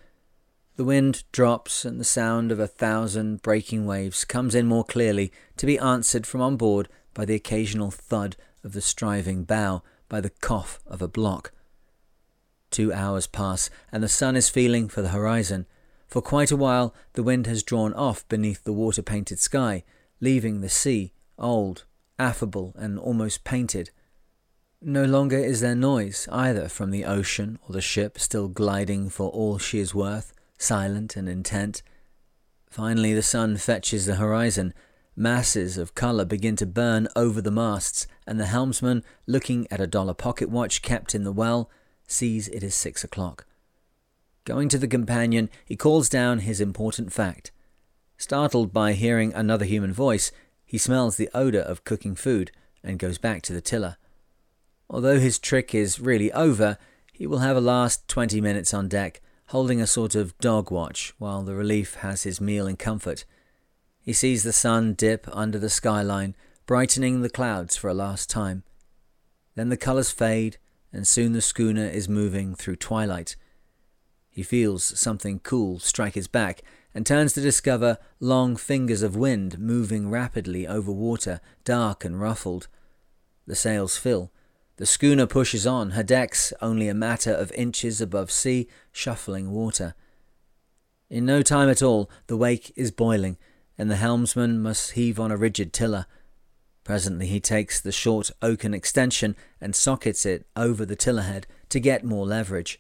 The 0.76 0.84
wind 0.84 1.24
drops 1.32 1.86
and 1.86 2.00
the 2.00 2.04
sound 2.04 2.52
of 2.52 2.60
a 2.60 2.68
thousand 2.68 3.42
breaking 3.42 3.86
waves 3.86 4.26
comes 4.26 4.54
in 4.54 4.68
more 4.68 4.84
clearly 4.84 5.32
to 5.58 5.66
be 5.66 5.80
answered 5.80 6.28
from 6.28 6.42
on 6.42 6.58
board 6.58 6.90
by 7.16 7.26
the 7.26 7.34
occasional 7.34 7.90
thud 7.90 8.36
of 8.64 8.74
the 8.74 8.82
striving 8.82 9.44
bow, 9.44 9.82
by 10.08 10.22
the 10.22 10.30
cough 10.30 10.80
of 10.86 11.02
a 11.02 11.08
block. 11.08 11.52
Two 12.70 12.94
hours 12.94 13.26
pass 13.26 13.72
and 13.92 14.04
the 14.04 14.08
sun 14.08 14.36
is 14.36 14.50
feeling 14.50 14.88
for 14.88 15.02
the 15.02 15.10
horizon. 15.10 15.66
For 16.08 16.22
quite 16.22 16.52
a 16.52 16.56
while 16.56 16.94
the 17.14 17.24
wind 17.24 17.48
has 17.48 17.64
drawn 17.64 17.94
off 17.94 18.28
beneath 18.28 18.64
the 18.64 18.74
water 18.74 19.02
painted 19.02 19.40
sky, 19.40 19.84
leaving 20.22 20.62
the 20.62 20.70
sea 20.70 21.14
old, 21.38 21.86
affable, 22.20 22.74
and 22.78 23.00
almost 23.00 23.44
painted. 23.44 23.90
No 24.82 25.04
longer 25.04 25.38
is 25.38 25.62
there 25.62 25.76
noise 25.76 26.28
either 26.32 26.68
from 26.68 26.92
the 26.92 27.06
ocean 27.06 27.58
or 27.68 27.74
the 27.74 27.82
ship 27.82 28.20
still 28.20 28.48
gliding 28.48 29.10
for 29.10 29.30
all 29.30 29.58
she 29.58 29.80
is 29.80 29.96
worth, 29.96 30.34
silent 30.58 31.16
and 31.16 31.28
intent. 31.28 31.82
Finally, 32.70 33.14
the 33.14 33.24
sun 33.24 33.58
fetches 33.58 34.06
the 34.06 34.16
horizon. 34.16 34.74
Masses 35.16 35.78
of 35.78 35.96
colour 35.96 36.26
begin 36.26 36.58
to 36.58 36.66
burn 36.66 37.08
over 37.16 37.42
the 37.42 37.52
masts, 37.52 38.06
and 38.28 38.40
the 38.40 38.48
helmsman, 38.48 39.04
looking 39.26 39.66
at 39.72 39.80
a 39.80 39.88
dollar 39.88 40.14
pocket 40.14 40.50
watch 40.50 40.82
kept 40.82 41.16
in 41.16 41.24
the 41.24 41.32
well, 41.32 41.70
sees 42.06 42.50
it 42.50 42.64
is 42.64 42.76
six 42.76 43.04
o'clock. 43.04 43.46
Going 44.44 44.68
to 44.70 44.78
the 44.78 44.88
companion, 44.88 45.50
he 45.64 45.78
calls 45.78 46.10
down 46.10 46.40
his 46.40 46.60
important 46.60 47.14
fact. 47.14 47.52
Startled 48.18 48.74
by 48.74 48.94
hearing 48.94 49.34
another 49.34 49.66
human 49.66 49.94
voice, 49.94 50.32
he 50.66 50.78
smells 50.78 51.16
the 51.16 51.30
odour 51.34 51.62
of 51.62 51.84
cooking 51.84 52.16
food 52.16 52.52
and 52.84 53.00
goes 53.00 53.18
back 53.18 53.42
to 53.44 53.54
the 53.54 53.62
tiller. 53.62 53.98
Although 54.90 55.20
his 55.20 55.40
trick 55.40 55.74
is 55.74 56.00
really 56.00 56.32
over, 56.34 56.78
he 57.12 57.26
will 57.26 57.40
have 57.40 57.56
a 57.56 57.62
last 57.62 58.08
20 58.08 58.42
minutes 58.42 58.74
on 58.74 58.90
deck, 58.90 59.22
holding 59.48 59.80
a 59.80 59.88
sort 59.88 60.14
of 60.14 60.38
dog 60.40 60.70
watch 60.70 61.14
while 61.18 61.42
the 61.42 61.56
relief 61.56 61.96
has 61.96 62.24
his 62.24 62.42
meal 62.42 62.68
in 62.68 62.76
comfort. 62.76 63.24
He 64.06 64.14
sees 64.14 64.44
the 64.44 64.54
sun 64.54 64.94
dip 64.94 65.28
under 65.36 65.58
the 65.58 65.70
skyline, 65.70 66.36
brightening 66.68 67.22
the 67.24 67.30
clouds 67.30 67.76
for 67.76 67.90
a 67.90 67.94
last 67.96 68.30
time. 68.30 68.62
Then 69.56 69.70
the 69.70 69.78
colours 69.78 70.12
fade, 70.12 70.60
and 70.94 71.08
soon 71.08 71.32
the 71.32 71.42
schooner 71.42 71.88
is 71.88 72.08
moving 72.08 72.54
through 72.54 72.76
twilight. 72.76 73.36
He 74.30 74.44
feels 74.44 74.84
something 75.00 75.40
cool 75.40 75.80
strike 75.80 76.14
his 76.14 76.28
back 76.28 76.62
and 76.94 77.04
turns 77.04 77.34
to 77.34 77.42
discover 77.42 77.98
long 78.20 78.56
fingers 78.56 79.02
of 79.02 79.16
wind 79.16 79.58
moving 79.58 80.12
rapidly 80.12 80.68
over 80.68 80.92
water, 80.92 81.42
dark 81.64 82.06
and 82.06 82.22
ruffled. 82.22 82.68
The 83.48 83.56
sails 83.56 83.98
fill. 83.98 84.32
The 84.78 84.86
schooner 84.86 85.26
pushes 85.26 85.66
on, 85.66 85.92
her 85.92 86.04
decks 86.04 86.54
only 86.62 86.90
a 86.90 86.94
matter 86.94 87.34
of 87.34 87.52
inches 87.54 88.02
above 88.02 88.30
sea, 88.30 88.68
shuffling 88.92 89.50
water. 89.50 89.96
In 91.10 91.26
no 91.26 91.42
time 91.42 91.70
at 91.70 91.82
all, 91.82 92.10
the 92.28 92.38
wake 92.38 92.72
is 92.76 92.92
boiling, 92.92 93.38
and 93.78 93.90
the 93.90 93.96
helmsman 93.96 94.62
must 94.62 94.92
heave 94.92 95.20
on 95.20 95.32
a 95.32 95.38
rigid 95.38 95.74
tiller. 95.74 96.06
Presently 96.84 97.28
he 97.28 97.40
takes 97.40 97.82
the 97.82 97.92
short 97.92 98.32
oaken 98.42 98.74
extension 98.74 99.36
and 99.60 99.76
sockets 99.76 100.26
it 100.26 100.46
over 100.56 100.86
the 100.86 100.96
tiller-head 100.96 101.48
to 101.70 101.80
get 101.80 102.04
more 102.04 102.26
leverage. 102.26 102.80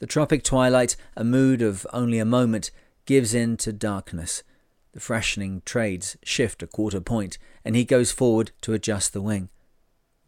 The 0.00 0.06
tropic 0.06 0.42
twilight, 0.42 0.96
a 1.16 1.24
mood 1.24 1.62
of 1.62 1.86
only 1.92 2.18
a 2.18 2.24
moment, 2.24 2.70
gives 3.06 3.32
in 3.32 3.56
to 3.58 3.72
darkness. 3.72 4.42
The 4.92 5.00
freshening 5.00 5.62
trades 5.64 6.16
shift 6.22 6.62
a 6.62 6.66
quarter 6.66 7.00
point, 7.00 7.38
and 7.64 7.74
he 7.74 7.84
goes 7.84 8.12
forward 8.12 8.52
to 8.62 8.72
adjust 8.72 9.12
the 9.12 9.22
wing. 9.22 9.48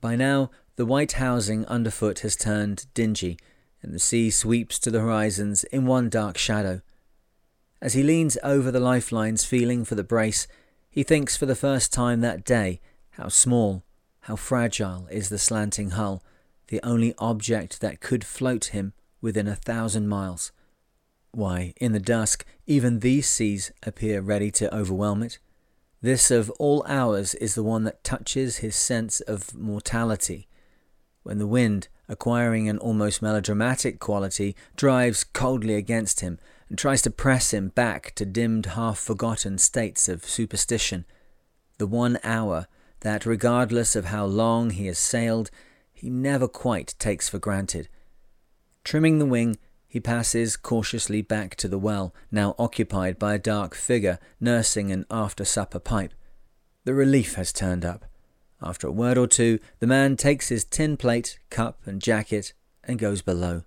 By 0.01 0.17
now, 0.17 0.51
the 0.77 0.87
white 0.87 1.13
housing 1.13 1.67
underfoot 1.67 2.21
has 2.21 2.37
turned 2.37 2.87
dingy, 2.95 3.39
and 3.83 3.93
the 3.93 3.99
sea 3.99 4.31
sweeps 4.31 4.79
to 4.81 4.91
the 4.91 5.01
horizons 5.01 5.65
in 5.65 5.87
one 5.87 6.09
dark 6.09 6.39
shadow. 6.39 6.81
As 7.87 7.93
he 7.93 8.03
leans 8.03 8.37
over 8.43 8.73
the 8.73 8.81
lifelines, 8.81 9.45
feeling 9.45 9.85
for 9.85 9.95
the 9.95 10.03
brace, 10.03 10.49
he 10.91 11.05
thinks 11.05 11.37
for 11.37 11.47
the 11.47 11.55
first 11.55 11.93
time 11.93 12.21
that 12.21 12.45
day 12.45 12.81
how 13.11 13.29
small, 13.29 13.85
how 14.23 14.35
fragile 14.35 15.07
is 15.09 15.29
the 15.29 15.39
slanting 15.39 15.91
hull, 15.91 16.21
the 16.67 16.81
only 16.83 17.15
object 17.19 17.81
that 17.81 18.01
could 18.01 18.25
float 18.25 18.65
him 18.75 18.93
within 19.21 19.47
a 19.47 19.55
thousand 19.55 20.09
miles. 20.09 20.51
Why, 21.31 21.75
in 21.81 21.93
the 21.93 22.01
dusk, 22.01 22.45
even 22.67 22.99
these 22.99 23.29
seas 23.29 23.71
appear 23.85 24.21
ready 24.21 24.51
to 24.51 24.75
overwhelm 24.75 25.23
it. 25.23 25.39
This 26.03 26.33
of 26.33 26.51
all 26.59 26.85
hours 26.89 27.37
is 27.37 27.55
the 27.55 27.63
one 27.63 27.85
that 27.85 28.03
touches 28.03 28.57
his 28.57 28.75
sense 28.75 29.21
of 29.21 29.55
mortality. 29.55 30.49
When 31.23 31.39
the 31.39 31.47
wind, 31.47 31.87
acquiring 32.09 32.69
an 32.69 32.79
almost 32.79 33.23
melodramatic 33.23 34.01
quality, 34.01 34.57
drives 34.75 35.23
coldly 35.23 35.77
against 35.77 36.19
him, 36.19 36.41
and 36.69 36.79
tries 36.79 37.03
to 37.03 37.11
press 37.11 37.53
him 37.53 37.69
back 37.69 38.15
to 38.17 38.25
dimmed, 38.25 38.67
half 38.67 38.99
forgotten 38.99 39.59
states 39.59 40.09
of 40.09 40.25
superstition. 40.25 41.05
The 41.79 41.87
one 41.87 42.19
hour 42.25 42.67
that, 43.01 43.27
regardless 43.27 43.95
of 43.95 44.07
how 44.07 44.25
long 44.25 44.71
he 44.71 44.87
has 44.87 44.99
sailed, 44.99 45.51
he 45.93 46.11
never 46.11 46.49
quite 46.49 46.95
takes 46.99 47.29
for 47.29 47.39
granted. 47.39 47.89
Trimming 48.85 49.19
the 49.19 49.27
wing, 49.27 49.59
he 49.87 50.01
passes 50.01 50.57
cautiously 50.57 51.23
back 51.23 51.57
to 51.57 51.69
the 51.69 51.79
well, 51.79 52.15
now 52.31 52.55
occupied 52.59 53.19
by 53.19 53.35
a 53.35 53.39
dark 53.39 53.75
figure 53.75 54.19
nursing 54.41 54.91
an 54.91 55.07
after 55.11 55.45
supper 55.45 55.79
pipe. 55.79 56.13
The 56.85 56.95
relief 56.95 57.35
has 57.35 57.53
turned 57.53 57.85
up. 57.85 58.05
After 58.61 58.89
a 58.89 58.93
word 58.93 59.19
or 59.19 59.27
two, 59.27 59.59
the 59.79 59.87
man 59.87 60.17
takes 60.17 60.49
his 60.49 60.65
tin 60.65 60.97
plate, 60.97 61.39
cup, 61.51 61.81
and 61.87 62.01
jacket 62.01 62.53
and 62.85 62.99
goes 62.99 63.23
below. 63.23 63.63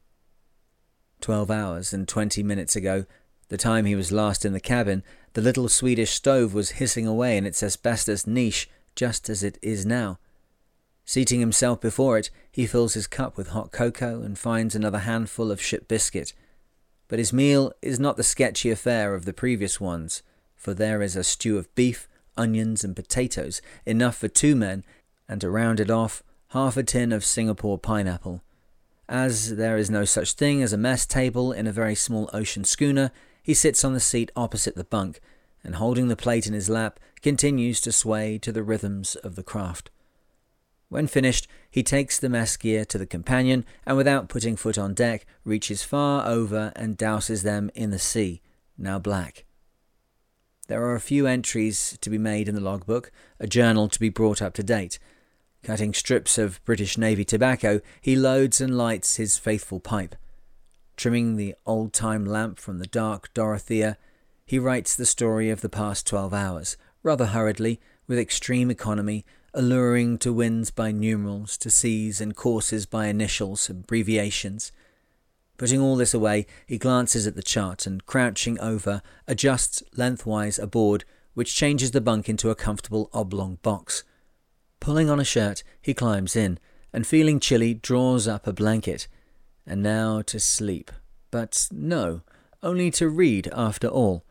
Twelve 1.21 1.51
hours 1.51 1.93
and 1.93 2.07
twenty 2.07 2.43
minutes 2.43 2.75
ago, 2.75 3.05
the 3.49 3.57
time 3.57 3.85
he 3.85 3.95
was 3.95 4.11
last 4.11 4.45
in 4.45 4.53
the 4.53 4.59
cabin, 4.59 5.03
the 5.33 5.41
little 5.41 5.67
Swedish 5.67 6.11
stove 6.11 6.53
was 6.53 6.71
hissing 6.71 7.05
away 7.05 7.35
in 7.37 7.45
its 7.45 7.61
asbestos 7.61 8.25
niche 8.25 8.69
just 8.95 9.29
as 9.29 9.43
it 9.43 9.57
is 9.61 9.85
now. 9.85 10.19
Seating 11.05 11.39
himself 11.39 11.81
before 11.81 12.17
it, 12.17 12.29
he 12.51 12.67
fills 12.67 12.93
his 12.93 13.07
cup 13.07 13.35
with 13.35 13.49
hot 13.49 13.71
cocoa 13.71 14.21
and 14.21 14.37
finds 14.37 14.75
another 14.75 14.99
handful 14.99 15.51
of 15.51 15.61
ship 15.61 15.87
biscuit. 15.87 16.33
But 17.07 17.19
his 17.19 17.33
meal 17.33 17.73
is 17.81 17.99
not 17.99 18.15
the 18.15 18.23
sketchy 18.23 18.69
affair 18.69 19.15
of 19.15 19.25
the 19.25 19.33
previous 19.33 19.81
ones, 19.81 20.21
for 20.55 20.73
there 20.73 21.01
is 21.01 21.15
a 21.15 21.23
stew 21.23 21.57
of 21.57 21.73
beef, 21.73 22.07
onions, 22.37 22.83
and 22.83 22.95
potatoes, 22.95 23.61
enough 23.85 24.17
for 24.17 24.27
two 24.27 24.55
men, 24.55 24.85
and 25.27 25.41
to 25.41 25.49
round 25.49 25.79
it 25.79 25.89
off, 25.89 26.23
half 26.49 26.77
a 26.77 26.83
tin 26.83 27.11
of 27.11 27.25
Singapore 27.25 27.79
pineapple. 27.79 28.43
As 29.09 29.55
there 29.55 29.75
is 29.75 29.89
no 29.89 30.05
such 30.05 30.33
thing 30.33 30.61
as 30.61 30.71
a 30.71 30.77
mess 30.77 31.07
table 31.07 31.51
in 31.51 31.65
a 31.65 31.71
very 31.71 31.95
small 31.95 32.29
ocean 32.31 32.63
schooner, 32.63 33.11
he 33.41 33.55
sits 33.55 33.83
on 33.83 33.93
the 33.93 33.99
seat 33.99 34.31
opposite 34.35 34.75
the 34.75 34.83
bunk, 34.83 35.19
and 35.63 35.75
holding 35.75 36.09
the 36.09 36.15
plate 36.15 36.45
in 36.45 36.53
his 36.53 36.69
lap, 36.69 36.99
continues 37.23 37.81
to 37.81 37.91
sway 37.91 38.37
to 38.37 38.51
the 38.51 38.61
rhythms 38.61 39.15
of 39.15 39.35
the 39.35 39.41
craft. 39.41 39.89
When 40.89 41.07
finished, 41.07 41.47
he 41.71 41.81
takes 41.81 42.19
the 42.19 42.29
mess 42.29 42.55
gear 42.55 42.85
to 42.85 42.99
the 42.99 43.07
companion, 43.07 43.65
and 43.83 43.97
without 43.97 44.29
putting 44.29 44.55
foot 44.55 44.77
on 44.77 44.93
deck, 44.93 45.25
reaches 45.43 45.81
far 45.81 46.27
over 46.27 46.71
and 46.75 46.95
douses 46.95 47.41
them 47.41 47.71
in 47.73 47.89
the 47.89 47.97
sea, 47.97 48.43
now 48.77 48.99
black. 48.99 49.45
There 50.67 50.83
are 50.83 50.93
a 50.93 51.01
few 51.01 51.25
entries 51.25 51.97
to 52.01 52.11
be 52.11 52.19
made 52.19 52.47
in 52.47 52.53
the 52.53 52.61
logbook, 52.61 53.11
a 53.39 53.47
journal 53.47 53.89
to 53.89 53.99
be 53.99 54.09
brought 54.09 54.39
up 54.39 54.53
to 54.53 54.63
date, 54.63 54.99
Cutting 55.63 55.93
strips 55.93 56.37
of 56.37 56.63
British 56.65 56.97
Navy 56.97 57.25
tobacco, 57.25 57.81
he 58.01 58.15
loads 58.15 58.61
and 58.61 58.77
lights 58.77 59.17
his 59.17 59.37
faithful 59.37 59.79
pipe. 59.79 60.15
Trimming 60.95 61.35
the 61.35 61.55
old 61.65 61.93
time 61.93 62.25
lamp 62.25 62.59
from 62.59 62.79
the 62.79 62.87
dark 62.87 63.33
Dorothea, 63.33 63.97
he 64.45 64.57
writes 64.57 64.95
the 64.95 65.05
story 65.05 65.49
of 65.49 65.61
the 65.61 65.69
past 65.69 66.07
twelve 66.07 66.33
hours, 66.33 66.75
rather 67.03 67.27
hurriedly, 67.27 67.79
with 68.07 68.17
extreme 68.17 68.71
economy, 68.71 69.25
alluring 69.53 70.17
to 70.17 70.33
winds 70.33 70.71
by 70.71 70.91
numerals, 70.91 71.57
to 71.57 71.69
seas 71.69 72.19
and 72.19 72.35
courses 72.35 72.85
by 72.85 73.07
initials, 73.07 73.69
abbreviations. 73.69 74.71
Putting 75.57 75.81
all 75.81 75.95
this 75.95 76.13
away, 76.13 76.47
he 76.65 76.77
glances 76.77 77.27
at 77.27 77.35
the 77.35 77.43
chart 77.43 77.85
and, 77.85 78.05
crouching 78.05 78.59
over, 78.59 79.01
adjusts 79.27 79.83
lengthwise 79.95 80.57
a 80.57 80.67
board 80.67 81.03
which 81.33 81.53
changes 81.53 81.91
the 81.91 82.01
bunk 82.01 82.29
into 82.29 82.49
a 82.49 82.55
comfortable 82.55 83.09
oblong 83.13 83.59
box. 83.61 84.03
Pulling 84.79 85.09
on 85.09 85.19
a 85.19 85.25
shirt, 85.25 85.63
he 85.81 85.93
climbs 85.93 86.35
in, 86.35 86.59
and 86.93 87.05
feeling 87.05 87.39
chilly, 87.39 87.73
draws 87.73 88.27
up 88.27 88.47
a 88.47 88.53
blanket. 88.53 89.07
And 89.65 89.83
now 89.83 90.21
to 90.23 90.39
sleep. 90.39 90.91
But 91.31 91.67
no, 91.71 92.21
only 92.63 92.89
to 92.91 93.09
read 93.09 93.49
after 93.53 93.87
all. 93.87 94.25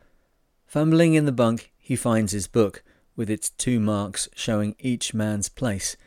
Fumbling 0.65 1.13
in 1.13 1.25
the 1.25 1.31
bunk, 1.31 1.71
he 1.77 1.95
finds 1.95 2.31
his 2.31 2.47
book, 2.47 2.83
with 3.15 3.29
its 3.29 3.49
two 3.49 3.79
marks 3.79 4.29
showing 4.35 4.75
each 4.79 5.13
man's 5.13 5.49
place. 5.49 5.97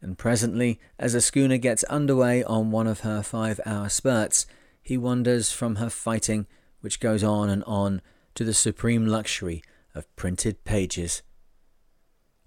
And 0.00 0.18
presently, 0.18 0.80
as 0.98 1.14
a 1.14 1.20
schooner 1.20 1.58
gets 1.58 1.84
underway 1.84 2.42
on 2.44 2.70
one 2.70 2.86
of 2.86 3.00
her 3.00 3.22
five 3.22 3.60
hour 3.64 3.88
spurts, 3.88 4.46
he 4.82 4.98
wanders 4.98 5.52
from 5.52 5.76
her 5.76 5.90
fighting, 5.90 6.46
which 6.80 7.00
goes 7.00 7.22
on 7.22 7.48
and 7.48 7.62
on, 7.64 8.02
to 8.34 8.44
the 8.44 8.54
supreme 8.54 9.06
luxury 9.06 9.62
of 9.94 10.14
printed 10.16 10.64
pages. 10.64 11.22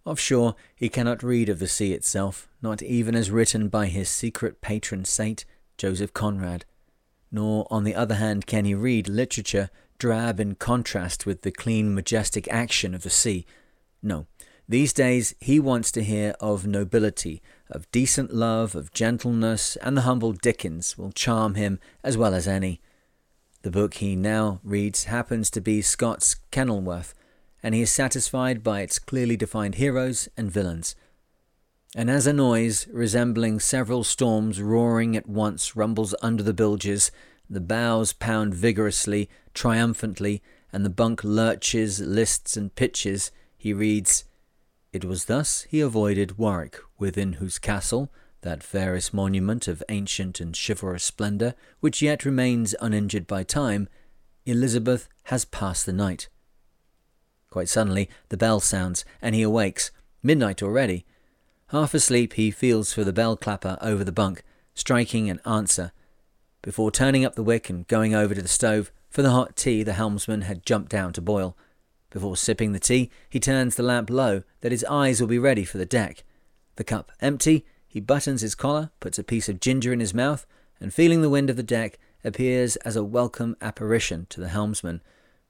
Offshore, 0.06 0.56
he 0.76 0.88
cannot 0.88 1.24
read 1.24 1.50
of 1.50 1.60
the 1.60 1.68
sea 1.68 1.94
itself, 1.94 2.48
not 2.62 2.84
even 2.84 3.16
as 3.16 3.32
written 3.32 3.70
by 3.70 3.88
his 3.88 4.08
secret 4.08 4.62
patron 4.62 5.04
saint, 5.04 5.46
Joseph 5.78 6.14
Conrad. 6.14 6.64
Nor, 7.32 7.68
on 7.72 7.84
the 7.84 7.96
other 7.96 8.16
hand, 8.16 8.46
can 8.46 8.66
he 8.66 8.76
read 8.76 9.10
literature 9.10 9.70
drab 9.98 10.40
in 10.40 10.56
contrast 10.56 11.26
with 11.26 11.42
the 11.42 11.52
clean, 11.52 11.94
majestic 11.94 12.48
action 12.52 12.94
of 12.94 13.04
the 13.04 13.10
sea. 13.10 13.46
No, 14.02 14.28
these 14.68 14.94
days 14.94 15.36
he 15.40 15.60
wants 15.60 15.92
to 15.94 16.04
hear 16.04 16.36
of 16.40 16.68
nobility, 16.68 17.42
of 17.70 17.90
decent 17.92 18.34
love, 18.34 18.76
of 18.76 18.94
gentleness, 18.94 19.76
and 19.78 19.96
the 19.96 20.02
humble 20.02 20.34
Dickens 20.34 20.98
will 20.98 21.12
charm 21.12 21.56
him 21.56 21.80
as 22.04 22.18
well 22.18 22.34
as 22.34 22.48
any. 22.48 22.82
The 23.62 23.72
book 23.72 23.96
he 23.96 24.16
now 24.16 24.60
reads 24.64 25.06
happens 25.06 25.50
to 25.52 25.62
be 25.62 25.82
Scott's 25.82 26.36
Kenilworth, 26.52 27.14
and 27.66 27.74
he 27.74 27.82
is 27.82 27.92
satisfied 27.92 28.62
by 28.62 28.82
its 28.82 29.00
clearly 29.00 29.36
defined 29.36 29.74
heroes 29.74 30.30
and 30.38 30.52
villains. 30.52 30.96
And 31.96 32.12
as 32.12 32.28
a 32.28 32.32
noise 32.32 32.88
resembling 32.94 33.60
several 33.60 34.04
storms 34.04 34.62
roaring 34.62 35.18
at 35.18 35.28
once 35.28 35.76
rumbles 35.76 36.14
under 36.22 36.44
the 36.44 36.54
bilges, 36.54 37.10
the 37.50 37.60
bows 37.60 38.14
pound 38.14 38.54
vigorously, 38.54 39.32
triumphantly, 39.56 40.44
and 40.72 40.86
the 40.86 40.92
bunk 40.92 41.24
lurches, 41.24 42.00
lists, 42.00 42.56
and 42.56 42.76
pitches, 42.76 43.32
he 43.58 43.74
reads, 43.74 44.26
It 44.94 45.04
was 45.04 45.26
thus 45.26 45.64
he 45.64 45.82
avoided 45.82 46.38
Warwick, 46.38 46.78
within 47.00 47.34
whose 47.34 47.58
castle, 47.58 48.12
that 48.42 48.62
fairest 48.62 49.12
monument 49.12 49.68
of 49.68 49.82
ancient 49.90 50.40
and 50.40 50.56
chivalrous 50.56 51.04
splendour, 51.04 51.56
which 51.80 52.04
yet 52.04 52.26
remains 52.26 52.76
uninjured 52.80 53.26
by 53.26 53.42
time, 53.42 53.90
Elizabeth 54.46 55.10
has 55.24 55.46
passed 55.46 55.88
the 55.88 55.94
night. 55.94 56.28
Quite 57.56 57.70
suddenly, 57.70 58.10
the 58.28 58.36
bell 58.36 58.60
sounds, 58.60 59.06
and 59.22 59.34
he 59.34 59.42
awakes. 59.42 59.90
Midnight 60.22 60.62
already. 60.62 61.06
Half 61.68 61.94
asleep, 61.94 62.34
he 62.34 62.52
feels 62.52 62.92
for 62.92 63.06
the 63.06 63.14
bell 63.14 63.38
clapper 63.38 63.78
over 63.80 64.04
the 64.04 64.12
bunk, 64.12 64.44
striking 64.74 65.30
an 65.30 65.40
answer. 65.46 65.94
Before 66.62 66.92
turning 66.92 67.24
up 67.24 67.36
the 67.36 67.44
wick 67.44 67.70
and 67.70 67.88
going 67.88 68.14
over 68.14 68.36
to 68.36 68.42
the 68.42 68.50
stove 68.50 68.92
for 69.10 69.22
the 69.22 69.32
hot 69.32 69.56
tea 69.56 69.84
the 69.84 69.94
helmsman 69.94 70.42
had 70.42 70.66
jumped 70.66 70.92
down 70.92 71.14
to 71.14 71.22
boil. 71.22 71.56
Before 72.10 72.36
sipping 72.36 72.74
the 72.74 72.78
tea, 72.78 73.10
he 73.30 73.40
turns 73.40 73.78
the 73.78 73.84
lamp 73.84 74.10
low 74.10 74.44
that 74.60 74.74
his 74.74 74.84
eyes 74.90 75.22
will 75.22 75.30
be 75.30 75.40
ready 75.40 75.64
for 75.64 75.78
the 75.78 75.86
deck. 75.86 76.26
The 76.76 76.84
cup 76.84 77.14
empty, 77.22 77.66
he 77.88 78.02
buttons 78.02 78.42
his 78.42 78.54
collar, 78.54 78.92
puts 79.00 79.18
a 79.18 79.24
piece 79.24 79.48
of 79.48 79.62
ginger 79.62 79.94
in 79.94 80.02
his 80.02 80.14
mouth, 80.14 80.46
and 80.82 80.94
feeling 80.94 81.22
the 81.22 81.30
wind 81.30 81.50
of 81.50 81.56
the 81.56 81.64
deck, 81.64 82.00
appears 82.22 82.76
as 82.78 82.98
a 82.98 83.04
welcome 83.06 83.56
apparition 83.62 84.28
to 84.32 84.42
the 84.42 84.50
helmsman, 84.50 85.00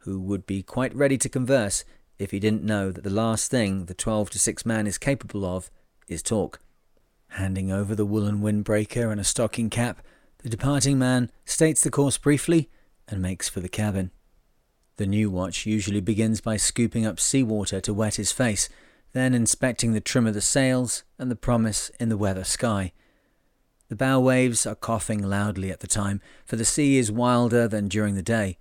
who 0.05 0.19
would 0.19 0.45
be 0.45 0.63
quite 0.63 0.95
ready 0.95 1.17
to 1.17 1.27
converse 1.27 1.83
if 2.17 2.31
he 2.31 2.39
didn't 2.39 2.63
know 2.63 2.91
that 2.91 3.03
the 3.03 3.09
last 3.09 3.51
thing 3.51 3.85
the 3.85 3.93
12 3.93 4.29
to 4.29 4.39
6 4.39 4.65
man 4.65 4.87
is 4.87 4.97
capable 4.97 5.43
of 5.43 5.69
is 6.07 6.23
talk. 6.23 6.61
Handing 7.29 7.71
over 7.71 7.95
the 7.95 8.05
woolen 8.05 8.41
windbreaker 8.41 9.11
and 9.11 9.19
a 9.19 9.25
stocking 9.25 9.69
cap, 9.69 10.01
the 10.39 10.49
departing 10.49 10.97
man 10.97 11.31
states 11.43 11.81
the 11.81 11.91
course 11.91 12.17
briefly 12.17 12.69
and 13.07 13.21
makes 13.21 13.49
for 13.49 13.59
the 13.59 13.67
cabin. 13.67 14.11
The 14.97 15.07
new 15.07 15.29
watch 15.29 15.65
usually 15.65 15.99
begins 15.99 16.39
by 16.39 16.55
scooping 16.55 17.05
up 17.05 17.19
seawater 17.19 17.81
to 17.81 17.93
wet 17.93 18.15
his 18.15 18.31
face, 18.31 18.69
then 19.11 19.33
inspecting 19.33 19.93
the 19.93 20.01
trim 20.01 20.27
of 20.27 20.33
the 20.33 20.41
sails 20.41 21.03
and 21.19 21.29
the 21.29 21.35
promise 21.35 21.89
in 21.99 22.09
the 22.09 22.17
weather 22.17 22.43
sky. 22.43 22.93
The 23.89 23.95
bow 23.95 24.19
waves 24.19 24.65
are 24.65 24.75
coughing 24.75 25.21
loudly 25.21 25.71
at 25.71 25.81
the 25.81 25.87
time, 25.87 26.21
for 26.45 26.55
the 26.55 26.65
sea 26.65 26.97
is 26.97 27.11
wilder 27.11 27.67
than 27.67 27.87
during 27.87 28.15
the 28.15 28.23
day. 28.23 28.57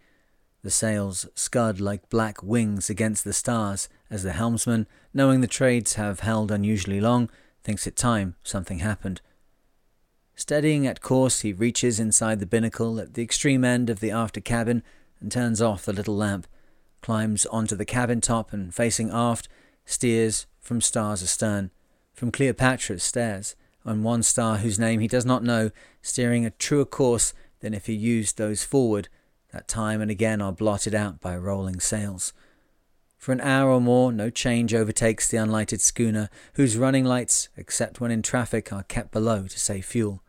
The 0.65 0.71
sails 0.71 1.27
scud 1.35 1.79
like 1.79 2.09
black 2.09 2.43
wings 2.43 2.89
against 2.89 3.23
the 3.23 3.35
stars 3.35 3.91
as 4.09 4.23
the 4.23 4.33
helmsman, 4.33 4.87
knowing 5.13 5.43
the 5.43 5.47
trades 5.47 5.95
have 5.95 6.21
held 6.21 6.51
unusually 6.51 7.03
long, 7.03 7.29
thinks 7.63 7.87
it 7.87 7.97
time 7.97 8.37
something 8.43 8.79
happened. 8.79 9.21
Steadying 10.35 10.87
at 10.87 11.03
course, 11.03 11.41
he 11.41 11.53
reaches 11.53 12.01
inside 12.01 12.41
the 12.41 12.47
binnacle 12.47 12.99
at 12.99 13.13
the 13.13 13.23
extreme 13.23 13.63
end 13.63 13.91
of 13.91 14.01
the 14.01 14.11
after 14.11 14.41
cabin 14.41 14.83
and 15.21 15.31
turns 15.31 15.61
off 15.61 15.85
the 15.85 15.93
little 15.93 16.17
lamp, 16.17 16.47
climbs 17.03 17.45
onto 17.47 17.77
the 17.77 17.85
cabin 17.85 18.23
top 18.23 18.51
and 18.55 18.75
facing 18.75 19.11
aft, 19.11 19.49
steers 19.85 20.47
from 20.63 20.81
stars 20.81 21.23
astern, 21.23 21.73
from 22.15 22.33
Cleopatra's 22.33 23.03
stairs, 23.03 23.55
on 23.85 24.03
one 24.03 24.23
star 24.23 24.57
whose 24.57 24.79
name 24.79 25.01
he 25.01 25.09
does 25.09 25.27
not 25.27 25.45
know, 25.45 25.71
steering 26.01 26.47
a 26.47 26.51
truer 26.51 26.87
course 26.87 27.35
than 27.61 27.75
if 27.75 27.85
he 27.85 27.93
used 27.93 28.39
those 28.39 28.65
forward, 28.65 29.11
that 29.55 29.69
time 29.69 30.01
and 30.01 30.11
again 30.11 30.43
are 30.43 30.53
blotted 30.53 30.97
out 30.97 31.21
by 31.21 31.37
rolling 31.37 31.79
sails. 31.79 32.33
For 33.17 33.31
an 33.31 33.41
hour 33.41 33.71
or 33.71 33.81
more, 33.81 34.11
no 34.11 34.29
change 34.29 34.75
overtakes 34.75 35.29
the 35.29 35.37
unlighted 35.37 35.81
schooner, 35.81 36.29
whose 36.55 36.77
running 36.77 37.05
lights, 37.05 37.49
except 37.57 38.01
when 38.01 38.11
in 38.11 38.21
traffic, 38.21 38.73
are 38.73 38.83
kept 38.83 39.13
below 39.13 39.47
to 39.47 39.59
save 39.59 39.85
fuel. 39.85 40.23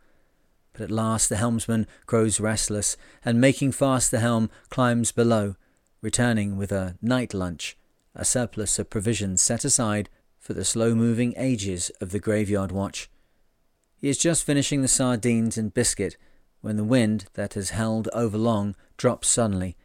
But 0.72 0.82
at 0.82 0.90
last 0.92 1.28
the 1.28 1.36
helmsman 1.36 1.88
grows 2.06 2.38
restless, 2.38 2.96
and 3.24 3.40
making 3.40 3.72
fast 3.72 4.12
the 4.12 4.20
helm, 4.20 4.48
climbs 4.70 5.10
below, 5.10 5.56
returning 6.00 6.56
with 6.56 6.70
a 6.70 6.96
night 7.02 7.34
lunch, 7.34 7.76
a 8.14 8.24
surplus 8.24 8.78
of 8.78 8.90
provisions 8.90 9.42
set 9.42 9.64
aside 9.64 10.08
for 10.38 10.54
the 10.54 10.64
slow 10.64 10.94
moving 10.94 11.34
ages 11.36 11.90
of 12.00 12.12
the 12.12 12.20
graveyard 12.20 12.70
watch. 12.70 13.10
He 13.96 14.08
is 14.08 14.18
just 14.18 14.44
finishing 14.44 14.82
the 14.82 14.88
sardines 14.88 15.58
and 15.58 15.74
biscuit 15.74 16.16
when 16.60 16.76
the 16.76 16.84
wind 16.84 17.26
that 17.34 17.54
has 17.54 17.70
held 17.70 18.08
over 18.12 18.38
long 18.38 18.76
drops 18.96 19.28
suddenly. 19.28 19.76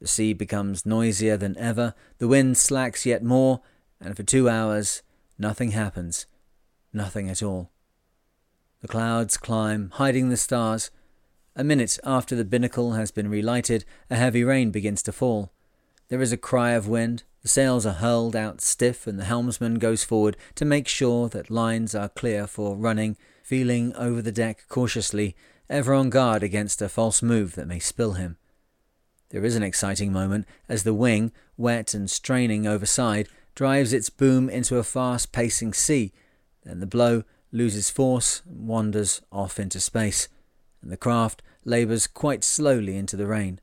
The 0.00 0.08
sea 0.08 0.32
becomes 0.32 0.84
noisier 0.84 1.36
than 1.36 1.56
ever, 1.56 1.94
the 2.18 2.28
wind 2.28 2.58
slacks 2.58 3.06
yet 3.06 3.22
more, 3.22 3.60
and 4.00 4.16
for 4.16 4.22
two 4.22 4.48
hours 4.48 5.02
nothing 5.38 5.70
happens. 5.70 6.26
Nothing 6.92 7.28
at 7.28 7.42
all. 7.42 7.70
The 8.80 8.88
clouds 8.88 9.36
climb, 9.36 9.90
hiding 9.94 10.28
the 10.28 10.36
stars. 10.36 10.90
A 11.54 11.64
minute 11.64 11.98
after 12.04 12.36
the 12.36 12.44
binnacle 12.44 12.92
has 12.92 13.10
been 13.10 13.28
relighted, 13.28 13.84
a 14.10 14.16
heavy 14.16 14.44
rain 14.44 14.70
begins 14.70 15.02
to 15.04 15.12
fall. 15.12 15.52
There 16.08 16.20
is 16.20 16.32
a 16.32 16.36
cry 16.36 16.72
of 16.72 16.86
wind, 16.86 17.24
the 17.42 17.48
sails 17.48 17.86
are 17.86 17.94
hurled 17.94 18.36
out 18.36 18.60
stiff, 18.60 19.06
and 19.06 19.18
the 19.18 19.24
helmsman 19.24 19.76
goes 19.76 20.04
forward 20.04 20.36
to 20.56 20.64
make 20.64 20.88
sure 20.88 21.28
that 21.28 21.50
lines 21.50 21.94
are 21.94 22.08
clear 22.08 22.46
for 22.46 22.76
running, 22.76 23.16
feeling 23.42 23.94
over 23.94 24.20
the 24.20 24.32
deck 24.32 24.64
cautiously, 24.68 25.34
ever 25.70 25.94
on 25.94 26.10
guard 26.10 26.42
against 26.42 26.82
a 26.82 26.88
false 26.88 27.22
move 27.22 27.54
that 27.54 27.68
may 27.68 27.78
spill 27.78 28.12
him. 28.12 28.36
There 29.30 29.44
is 29.44 29.56
an 29.56 29.62
exciting 29.62 30.12
moment 30.12 30.46
as 30.68 30.82
the 30.82 30.94
wing, 30.94 31.32
wet 31.56 31.94
and 31.94 32.10
straining 32.10 32.66
overside, 32.66 33.28
drives 33.54 33.92
its 33.92 34.10
boom 34.10 34.48
into 34.48 34.76
a 34.76 34.84
fast 34.84 35.32
pacing 35.32 35.72
sea. 35.72 36.12
Then 36.64 36.80
the 36.80 36.86
blow 36.86 37.24
loses 37.50 37.90
force 37.90 38.42
and 38.48 38.68
wanders 38.68 39.22
off 39.32 39.58
into 39.58 39.80
space, 39.80 40.28
and 40.82 40.92
the 40.92 40.96
craft 40.96 41.42
labours 41.64 42.06
quite 42.06 42.44
slowly 42.44 42.96
into 42.96 43.16
the 43.16 43.26
rain. 43.26 43.60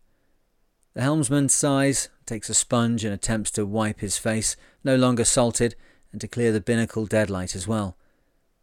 The 0.94 1.02
helmsman 1.02 1.50
sighs, 1.50 2.10
takes 2.26 2.50
a 2.50 2.54
sponge 2.54 3.04
and 3.04 3.14
attempts 3.14 3.52
to 3.52 3.66
wipe 3.66 4.00
his 4.00 4.18
face, 4.18 4.56
no 4.84 4.96
longer 4.96 5.26
salted, 5.26 5.76
and 6.12 6.22
to 6.22 6.28
clear 6.28 6.52
the 6.52 6.62
binnacle 6.62 7.06
deadlight 7.06 7.56
as 7.56 7.68
well. 7.68 7.98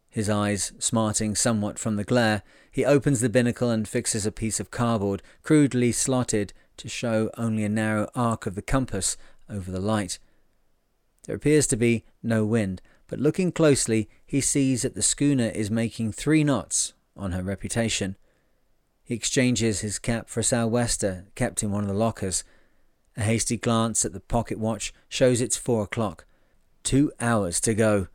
His 0.09 0.29
eyes 0.29 0.73
smarting 0.79 1.35
somewhat 1.35 1.79
from 1.79 1.95
the 1.95 2.03
glare, 2.03 2.43
he 2.71 2.85
opens 2.85 3.19
the 3.19 3.29
binnacle 3.29 3.69
and 3.69 3.87
fixes 3.87 4.25
a 4.25 4.31
piece 4.31 4.59
of 4.59 4.71
cardboard, 4.71 5.21
crudely 5.43 5.91
slotted 5.91 6.53
to 6.81 6.89
show 6.89 7.29
only 7.37 7.63
a 7.63 7.69
narrow 7.69 8.09
arc 8.15 8.47
of 8.47 8.55
the 8.55 8.61
compass 8.63 9.15
over 9.47 9.69
the 9.69 9.79
light. 9.79 10.17
There 11.25 11.35
appears 11.35 11.67
to 11.67 11.77
be 11.77 12.05
no 12.23 12.43
wind, 12.43 12.81
but 13.07 13.19
looking 13.19 13.51
closely, 13.51 14.09
he 14.25 14.41
sees 14.41 14.81
that 14.81 14.95
the 14.95 15.03
schooner 15.03 15.49
is 15.49 15.69
making 15.69 16.11
three 16.11 16.43
knots 16.43 16.93
on 17.15 17.33
her 17.33 17.43
reputation. 17.43 18.17
He 19.03 19.13
exchanges 19.13 19.81
his 19.81 19.99
cap 19.99 20.27
for 20.27 20.39
a 20.39 20.43
sou'wester 20.43 21.25
kept 21.35 21.61
in 21.61 21.71
one 21.71 21.83
of 21.83 21.87
the 21.87 21.93
lockers. 21.93 22.43
A 23.15 23.21
hasty 23.21 23.57
glance 23.57 24.03
at 24.03 24.13
the 24.13 24.19
pocket 24.19 24.57
watch 24.57 24.91
shows 25.07 25.39
it's 25.39 25.57
four 25.57 25.83
o'clock. 25.83 26.25
Two 26.81 27.11
hours 27.19 27.59
to 27.61 27.75
go. 27.75 28.07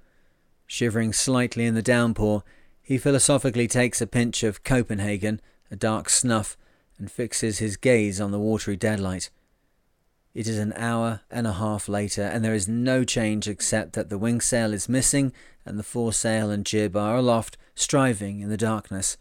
Shivering 0.66 1.12
slightly 1.12 1.66
in 1.66 1.74
the 1.74 1.82
downpour, 1.82 2.42
he 2.82 2.98
philosophically 2.98 3.68
takes 3.68 4.00
a 4.00 4.08
pinch 4.08 4.42
of 4.42 4.64
Copenhagen, 4.64 5.40
a 5.70 5.76
dark 5.76 6.08
snuff, 6.08 6.56
and 6.98 7.10
fixes 7.10 7.58
his 7.58 7.76
gaze 7.76 8.20
on 8.20 8.30
the 8.30 8.38
watery 8.38 8.76
deadlight. 8.76 9.30
It 10.34 10.46
is 10.46 10.58
an 10.58 10.74
hour 10.76 11.22
and 11.30 11.46
a 11.46 11.54
half 11.54 11.88
later, 11.88 12.22
and 12.22 12.44
there 12.44 12.54
is 12.54 12.68
no 12.68 13.04
change 13.04 13.48
except 13.48 13.94
that 13.94 14.10
the 14.10 14.18
wingsail 14.18 14.72
is 14.74 14.88
missing 14.88 15.32
and 15.64 15.78
the 15.78 15.82
foresail 15.82 16.50
and 16.50 16.66
jib 16.66 16.94
are 16.94 17.16
aloft, 17.16 17.56
striving 17.74 18.40
in 18.40 18.50
the 18.50 18.56
darkness. 18.56 19.16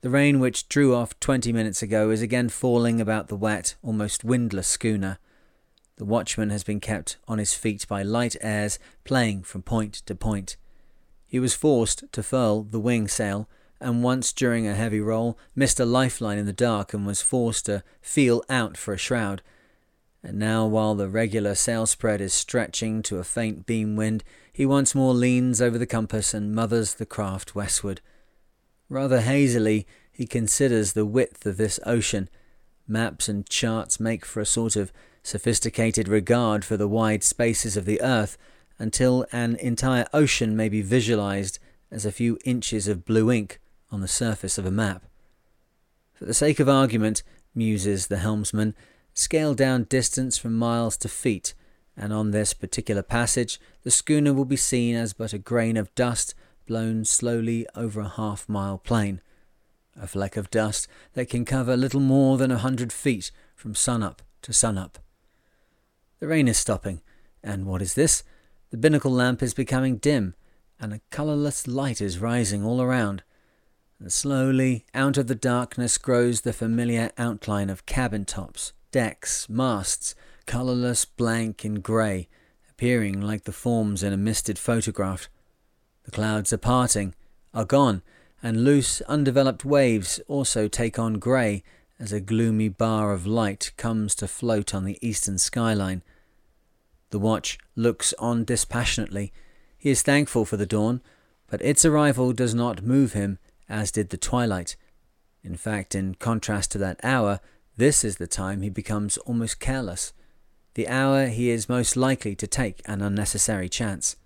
The 0.00 0.10
rain 0.10 0.40
which 0.40 0.68
drew 0.68 0.94
off 0.94 1.18
twenty 1.20 1.52
minutes 1.52 1.82
ago 1.82 2.10
is 2.10 2.20
again 2.20 2.48
falling 2.48 3.00
about 3.00 3.28
the 3.28 3.36
wet, 3.36 3.76
almost 3.82 4.24
windless 4.24 4.66
schooner. 4.66 5.18
The 5.96 6.04
watchman 6.04 6.50
has 6.50 6.64
been 6.64 6.80
kept 6.80 7.16
on 7.28 7.38
his 7.38 7.54
feet 7.54 7.86
by 7.88 8.02
light 8.02 8.34
airs 8.40 8.78
playing 9.04 9.44
from 9.44 9.62
point 9.62 9.94
to 10.06 10.14
point. 10.14 10.56
He 11.24 11.38
was 11.38 11.54
forced 11.54 12.04
to 12.10 12.22
furl 12.22 12.64
the 12.64 12.80
wing 12.80 13.06
sail, 13.06 13.48
and 13.84 14.02
once 14.02 14.32
during 14.32 14.66
a 14.66 14.74
heavy 14.74 15.00
roll 15.00 15.38
missed 15.54 15.78
a 15.78 15.84
lifeline 15.84 16.38
in 16.38 16.46
the 16.46 16.52
dark 16.52 16.94
and 16.94 17.06
was 17.06 17.20
forced 17.20 17.66
to 17.66 17.84
feel 18.00 18.42
out 18.48 18.78
for 18.78 18.94
a 18.94 18.98
shroud. 18.98 19.42
And 20.22 20.38
now, 20.38 20.66
while 20.66 20.94
the 20.94 21.08
regular 21.08 21.54
sail 21.54 21.84
spread 21.84 22.22
is 22.22 22.32
stretching 22.32 23.02
to 23.02 23.18
a 23.18 23.24
faint 23.24 23.66
beam 23.66 23.94
wind, 23.94 24.24
he 24.50 24.64
once 24.64 24.94
more 24.94 25.12
leans 25.12 25.60
over 25.60 25.76
the 25.76 25.86
compass 25.86 26.32
and 26.32 26.54
mothers 26.54 26.94
the 26.94 27.04
craft 27.04 27.54
westward. 27.54 28.00
Rather 28.88 29.20
hazily, 29.20 29.86
he 30.10 30.26
considers 30.26 30.94
the 30.94 31.04
width 31.04 31.44
of 31.44 31.58
this 31.58 31.78
ocean. 31.84 32.30
Maps 32.88 33.28
and 33.28 33.46
charts 33.48 34.00
make 34.00 34.24
for 34.24 34.40
a 34.40 34.46
sort 34.46 34.76
of 34.76 34.92
sophisticated 35.22 36.08
regard 36.08 36.64
for 36.64 36.78
the 36.78 36.88
wide 36.88 37.22
spaces 37.22 37.76
of 37.76 37.84
the 37.84 38.00
earth 38.00 38.38
until 38.78 39.26
an 39.30 39.56
entire 39.56 40.06
ocean 40.14 40.56
may 40.56 40.70
be 40.70 40.80
visualized 40.80 41.58
as 41.90 42.06
a 42.06 42.12
few 42.12 42.38
inches 42.46 42.88
of 42.88 43.04
blue 43.04 43.30
ink 43.30 43.60
on 43.90 44.00
the 44.00 44.08
surface 44.08 44.58
of 44.58 44.66
a 44.66 44.70
map. 44.70 45.04
For 46.12 46.24
the 46.24 46.34
sake 46.34 46.60
of 46.60 46.68
argument, 46.68 47.22
muses 47.54 48.06
the 48.06 48.18
helmsman, 48.18 48.74
scale 49.12 49.54
down 49.54 49.84
distance 49.84 50.36
from 50.38 50.56
miles 50.56 50.96
to 50.98 51.08
feet, 51.08 51.54
and 51.96 52.12
on 52.12 52.30
this 52.30 52.54
particular 52.54 53.02
passage 53.02 53.60
the 53.82 53.90
schooner 53.90 54.32
will 54.32 54.44
be 54.44 54.56
seen 54.56 54.96
as 54.96 55.12
but 55.12 55.32
a 55.32 55.38
grain 55.38 55.76
of 55.76 55.94
dust 55.94 56.34
blown 56.66 57.04
slowly 57.04 57.66
over 57.74 58.00
a 58.00 58.08
half 58.08 58.48
mile 58.48 58.78
plain, 58.78 59.20
a 59.96 60.06
fleck 60.06 60.36
of 60.36 60.50
dust 60.50 60.88
that 61.12 61.28
can 61.28 61.44
cover 61.44 61.76
little 61.76 62.00
more 62.00 62.36
than 62.38 62.50
a 62.50 62.58
hundred 62.58 62.92
feet 62.92 63.30
from 63.54 63.74
sun-up 63.74 64.22
to 64.42 64.52
sun-up. 64.52 64.98
The 66.20 66.26
rain 66.26 66.48
is 66.48 66.58
stopping, 66.58 67.02
and 67.42 67.66
what 67.66 67.82
is 67.82 67.94
this? 67.94 68.24
The 68.70 68.76
binnacle 68.76 69.12
lamp 69.12 69.42
is 69.42 69.54
becoming 69.54 69.98
dim, 69.98 70.34
and 70.80 70.92
a 70.92 71.00
colourless 71.10 71.68
light 71.68 72.00
is 72.00 72.18
rising 72.18 72.64
all 72.64 72.80
around. 72.80 73.22
And 74.04 74.12
slowly, 74.12 74.84
out 74.92 75.16
of 75.16 75.28
the 75.28 75.34
darkness, 75.34 75.96
grows 75.96 76.42
the 76.42 76.52
familiar 76.52 77.10
outline 77.16 77.70
of 77.70 77.86
cabin 77.86 78.26
tops, 78.26 78.74
decks, 78.90 79.48
masts, 79.48 80.14
colourless, 80.44 81.06
blank, 81.06 81.64
and 81.64 81.82
grey, 81.82 82.28
appearing 82.68 83.22
like 83.22 83.44
the 83.44 83.50
forms 83.50 84.02
in 84.02 84.12
a 84.12 84.18
misted 84.18 84.58
photograph. 84.58 85.30
The 86.02 86.10
clouds 86.10 86.52
are 86.52 86.58
parting, 86.58 87.14
are 87.54 87.64
gone, 87.64 88.02
and 88.42 88.62
loose, 88.62 89.00
undeveloped 89.08 89.64
waves 89.64 90.20
also 90.28 90.68
take 90.68 90.98
on 90.98 91.14
grey 91.14 91.62
as 91.98 92.12
a 92.12 92.20
gloomy 92.20 92.68
bar 92.68 93.10
of 93.10 93.26
light 93.26 93.72
comes 93.78 94.14
to 94.16 94.28
float 94.28 94.74
on 94.74 94.84
the 94.84 94.98
eastern 95.00 95.38
skyline. 95.38 96.02
The 97.08 97.18
watch 97.18 97.56
looks 97.74 98.12
on 98.18 98.44
dispassionately. 98.44 99.32
He 99.78 99.88
is 99.88 100.02
thankful 100.02 100.44
for 100.44 100.58
the 100.58 100.66
dawn, 100.66 101.00
but 101.46 101.62
its 101.62 101.86
arrival 101.86 102.34
does 102.34 102.54
not 102.54 102.82
move 102.82 103.14
him 103.14 103.38
as 103.68 103.90
did 103.90 104.10
the 104.10 104.16
twilight. 104.16 104.76
In 105.42 105.56
fact, 105.56 105.94
in 105.94 106.14
contrast 106.14 106.72
to 106.72 106.78
that 106.78 107.00
hour, 107.02 107.40
this 107.76 108.04
is 108.04 108.16
the 108.16 108.26
time 108.26 108.62
he 108.62 108.70
becomes 108.70 109.16
almost 109.18 109.60
careless, 109.60 110.12
the 110.74 110.88
hour 110.88 111.26
he 111.26 111.50
is 111.50 111.68
most 111.68 111.96
likely 111.96 112.34
to 112.36 112.46
take 112.46 112.82
an 112.86 113.00
unnecessary 113.00 113.68
chance. 113.68 114.16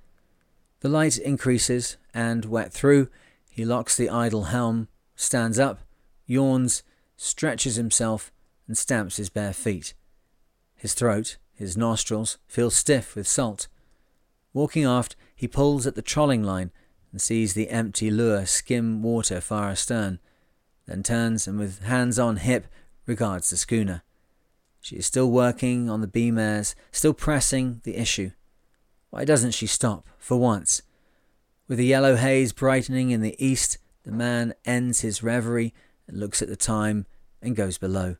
The 0.80 0.88
light 0.88 1.18
increases, 1.18 1.96
and, 2.14 2.44
wet 2.44 2.72
through, 2.72 3.08
he 3.50 3.64
locks 3.64 3.96
the 3.96 4.08
idle 4.08 4.44
helm, 4.44 4.88
stands 5.16 5.58
up, 5.58 5.80
yawns, 6.26 6.82
stretches 7.16 7.76
himself, 7.76 8.30
and 8.66 8.78
stamps 8.78 9.16
his 9.16 9.28
bare 9.28 9.52
feet. 9.52 9.94
His 10.76 10.94
throat, 10.94 11.36
his 11.52 11.76
nostrils, 11.76 12.38
feel 12.46 12.70
stiff 12.70 13.16
with 13.16 13.26
salt. 13.26 13.66
Walking 14.52 14.84
aft, 14.84 15.16
he 15.34 15.48
pulls 15.48 15.86
at 15.86 15.96
the 15.96 16.02
trolling 16.02 16.44
line 16.44 16.70
and 17.12 17.20
sees 17.20 17.54
the 17.54 17.70
empty 17.70 18.10
lure 18.10 18.46
skim 18.46 19.02
water 19.02 19.40
far 19.40 19.70
astern, 19.70 20.18
then 20.86 21.02
turns 21.02 21.46
and 21.46 21.58
with 21.58 21.82
hands 21.82 22.18
on 22.18 22.36
hip 22.36 22.66
regards 23.06 23.50
the 23.50 23.56
schooner. 23.56 24.02
She 24.80 24.96
is 24.96 25.06
still 25.06 25.30
working 25.30 25.90
on 25.90 26.00
the 26.00 26.06
beam 26.06 26.38
airs, 26.38 26.74
still 26.92 27.14
pressing 27.14 27.80
the 27.84 27.96
issue. 27.96 28.30
Why 29.10 29.24
doesn't 29.24 29.52
she 29.52 29.66
stop, 29.66 30.06
for 30.18 30.36
once? 30.36 30.82
With 31.66 31.78
the 31.78 31.84
yellow 31.84 32.16
haze 32.16 32.52
brightening 32.52 33.10
in 33.10 33.20
the 33.20 33.36
east, 33.44 33.78
the 34.04 34.12
man 34.12 34.54
ends 34.64 35.00
his 35.00 35.22
reverie 35.22 35.74
and 36.06 36.18
looks 36.18 36.40
at 36.40 36.48
the 36.48 36.56
time 36.56 37.06
and 37.42 37.56
goes 37.56 37.78
below. 37.78 38.16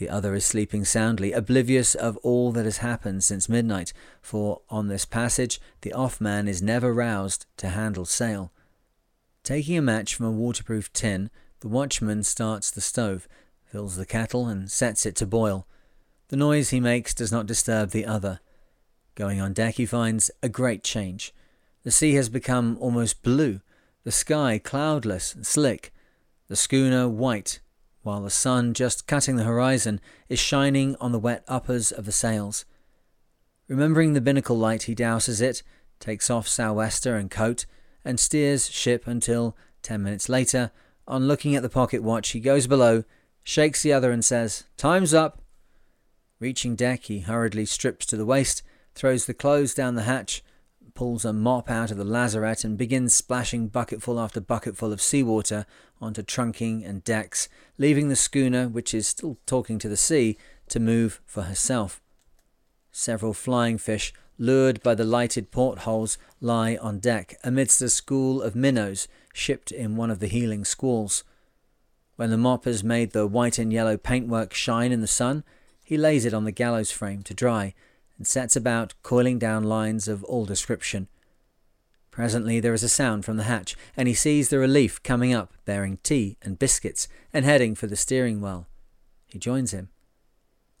The 0.00 0.08
other 0.08 0.34
is 0.34 0.46
sleeping 0.46 0.86
soundly, 0.86 1.32
oblivious 1.32 1.94
of 1.94 2.16
all 2.22 2.52
that 2.52 2.64
has 2.64 2.78
happened 2.78 3.22
since 3.22 3.50
midnight, 3.50 3.92
for 4.22 4.62
on 4.70 4.88
this 4.88 5.04
passage 5.04 5.60
the 5.82 5.92
off 5.92 6.22
man 6.22 6.48
is 6.48 6.62
never 6.62 6.94
roused 6.94 7.44
to 7.58 7.68
handle 7.68 8.06
sail. 8.06 8.50
Taking 9.44 9.76
a 9.76 9.82
match 9.82 10.14
from 10.14 10.24
a 10.24 10.30
waterproof 10.30 10.90
tin, 10.94 11.28
the 11.60 11.68
watchman 11.68 12.22
starts 12.22 12.70
the 12.70 12.80
stove, 12.80 13.28
fills 13.66 13.96
the 13.96 14.06
kettle, 14.06 14.48
and 14.48 14.70
sets 14.70 15.04
it 15.04 15.16
to 15.16 15.26
boil. 15.26 15.66
The 16.28 16.36
noise 16.36 16.70
he 16.70 16.80
makes 16.80 17.12
does 17.12 17.30
not 17.30 17.44
disturb 17.44 17.90
the 17.90 18.06
other. 18.06 18.40
Going 19.14 19.38
on 19.38 19.52
deck, 19.52 19.74
he 19.74 19.84
finds 19.84 20.30
a 20.42 20.48
great 20.48 20.82
change. 20.82 21.34
The 21.82 21.90
sea 21.90 22.14
has 22.14 22.30
become 22.30 22.78
almost 22.80 23.22
blue, 23.22 23.60
the 24.04 24.12
sky 24.12 24.58
cloudless 24.58 25.34
and 25.34 25.46
slick, 25.46 25.92
the 26.48 26.56
schooner 26.56 27.06
white 27.06 27.60
while 28.02 28.22
the 28.22 28.30
sun, 28.30 28.74
just 28.74 29.06
cutting 29.06 29.36
the 29.36 29.44
horizon, 29.44 30.00
is 30.28 30.38
shining 30.38 30.96
on 31.00 31.12
the 31.12 31.18
wet 31.18 31.44
uppers 31.46 31.92
of 31.92 32.06
the 32.06 32.12
sails. 32.12 32.64
Remembering 33.68 34.14
the 34.14 34.20
binnacle 34.20 34.58
light, 34.58 34.84
he 34.84 34.94
douses 34.94 35.40
it, 35.40 35.62
takes 35.98 36.30
off 36.30 36.48
sou'wester 36.48 37.16
and 37.16 37.30
coat, 37.30 37.66
and 38.04 38.18
steers 38.18 38.70
ship 38.70 39.06
until, 39.06 39.56
ten 39.82 40.02
minutes 40.02 40.28
later, 40.28 40.70
on 41.06 41.28
looking 41.28 41.54
at 41.54 41.62
the 41.62 41.68
pocket 41.68 42.02
watch, 42.02 42.30
he 42.30 42.40
goes 42.40 42.66
below, 42.66 43.04
shakes 43.42 43.82
the 43.82 43.92
other, 43.92 44.10
and 44.10 44.24
says, 44.24 44.64
Time's 44.76 45.12
up. 45.12 45.42
Reaching 46.38 46.74
deck, 46.74 47.04
he 47.04 47.20
hurriedly 47.20 47.66
strips 47.66 48.06
to 48.06 48.16
the 48.16 48.24
waist, 48.24 48.62
throws 48.94 49.26
the 49.26 49.34
clothes 49.34 49.74
down 49.74 49.94
the 49.94 50.02
hatch, 50.02 50.42
pulls 51.00 51.24
a 51.24 51.32
mop 51.32 51.70
out 51.70 51.90
of 51.90 51.96
the 51.96 52.04
lazarette 52.04 52.62
and 52.62 52.76
begins 52.76 53.14
splashing 53.14 53.68
bucketful 53.68 54.20
after 54.20 54.38
bucketful 54.38 54.92
of 54.92 55.00
seawater 55.00 55.64
onto 55.98 56.22
trunking 56.22 56.84
and 56.84 57.02
decks, 57.04 57.48
leaving 57.78 58.10
the 58.10 58.14
schooner, 58.14 58.68
which 58.68 58.92
is 58.92 59.08
still 59.08 59.38
talking 59.46 59.78
to 59.78 59.88
the 59.88 59.96
sea, 59.96 60.36
to 60.68 60.78
move 60.78 61.22
for 61.24 61.44
herself. 61.44 62.02
Several 62.92 63.32
flying 63.32 63.78
fish, 63.78 64.12
lured 64.36 64.82
by 64.82 64.94
the 64.94 65.06
lighted 65.06 65.50
portholes, 65.50 66.18
lie 66.38 66.76
on 66.76 66.98
deck 66.98 67.34
amidst 67.42 67.80
a 67.80 67.88
school 67.88 68.42
of 68.42 68.54
minnows 68.54 69.08
shipped 69.32 69.72
in 69.72 69.96
one 69.96 70.10
of 70.10 70.18
the 70.18 70.28
heeling 70.28 70.66
squalls. 70.66 71.24
When 72.16 72.28
the 72.28 72.36
mop 72.36 72.66
has 72.66 72.84
made 72.84 73.12
the 73.12 73.26
white 73.26 73.58
and 73.58 73.72
yellow 73.72 73.96
paintwork 73.96 74.52
shine 74.52 74.92
in 74.92 75.00
the 75.00 75.06
sun, 75.06 75.44
he 75.82 75.96
lays 75.96 76.26
it 76.26 76.34
on 76.34 76.44
the 76.44 76.52
gallows 76.52 76.90
frame 76.90 77.22
to 77.22 77.32
dry 77.32 77.72
and 78.20 78.26
sets 78.26 78.54
about 78.54 78.92
coiling 79.02 79.38
down 79.38 79.64
lines 79.64 80.06
of 80.06 80.22
all 80.24 80.44
description. 80.44 81.08
Presently 82.10 82.60
there 82.60 82.74
is 82.74 82.82
a 82.82 82.88
sound 82.88 83.24
from 83.24 83.38
the 83.38 83.44
hatch, 83.44 83.74
and 83.96 84.06
he 84.06 84.12
sees 84.12 84.50
the 84.50 84.58
relief 84.58 85.02
coming 85.02 85.32
up, 85.32 85.54
bearing 85.64 85.98
tea 86.02 86.36
and 86.42 86.58
biscuits, 86.58 87.08
and 87.32 87.46
heading 87.46 87.74
for 87.74 87.86
the 87.86 87.96
steering 87.96 88.42
well. 88.42 88.66
He 89.24 89.38
joins 89.38 89.72
him. 89.72 89.88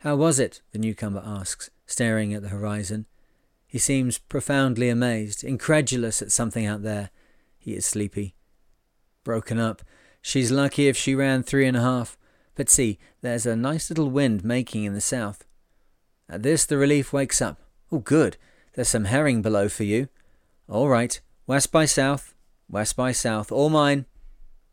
How 0.00 0.16
was 0.16 0.38
it? 0.38 0.60
the 0.72 0.78
newcomer 0.78 1.22
asks, 1.24 1.70
staring 1.86 2.34
at 2.34 2.42
the 2.42 2.50
horizon. 2.50 3.06
He 3.66 3.78
seems 3.78 4.18
profoundly 4.18 4.90
amazed, 4.90 5.42
incredulous 5.42 6.20
at 6.20 6.32
something 6.32 6.66
out 6.66 6.82
there. 6.82 7.08
He 7.56 7.74
is 7.74 7.86
sleepy. 7.86 8.34
Broken 9.24 9.58
up. 9.58 9.80
She's 10.20 10.50
lucky 10.50 10.88
if 10.88 10.96
she 10.98 11.14
ran 11.14 11.42
three 11.42 11.66
and 11.66 11.76
a 11.78 11.80
half. 11.80 12.18
But 12.54 12.68
see, 12.68 12.98
there's 13.22 13.46
a 13.46 13.56
nice 13.56 13.88
little 13.88 14.10
wind 14.10 14.44
making 14.44 14.84
in 14.84 14.92
the 14.92 15.00
south. 15.00 15.46
At 16.30 16.44
this, 16.44 16.64
the 16.64 16.76
relief 16.76 17.12
wakes 17.12 17.42
up. 17.42 17.60
Oh, 17.90 17.98
good. 17.98 18.36
There's 18.74 18.88
some 18.88 19.06
herring 19.06 19.42
below 19.42 19.68
for 19.68 19.82
you. 19.82 20.08
All 20.68 20.88
right. 20.88 21.20
West 21.48 21.72
by 21.72 21.86
south. 21.86 22.34
West 22.68 22.94
by 22.94 23.10
south. 23.10 23.50
All 23.50 23.68
mine. 23.68 24.06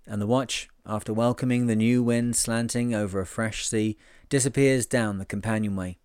And 0.05 0.21
the 0.21 0.27
watch, 0.27 0.69
after 0.85 1.11
welcoming 1.11 1.65
the 1.65 1.75
new 1.75 2.03
wind 2.03 2.35
slanting 2.35 2.93
over 2.93 3.19
a 3.19 3.25
fresh 3.25 3.67
sea, 3.67 3.97
disappears 4.29 4.85
down 4.85 5.17
the 5.17 5.25
companionway. 5.25 5.97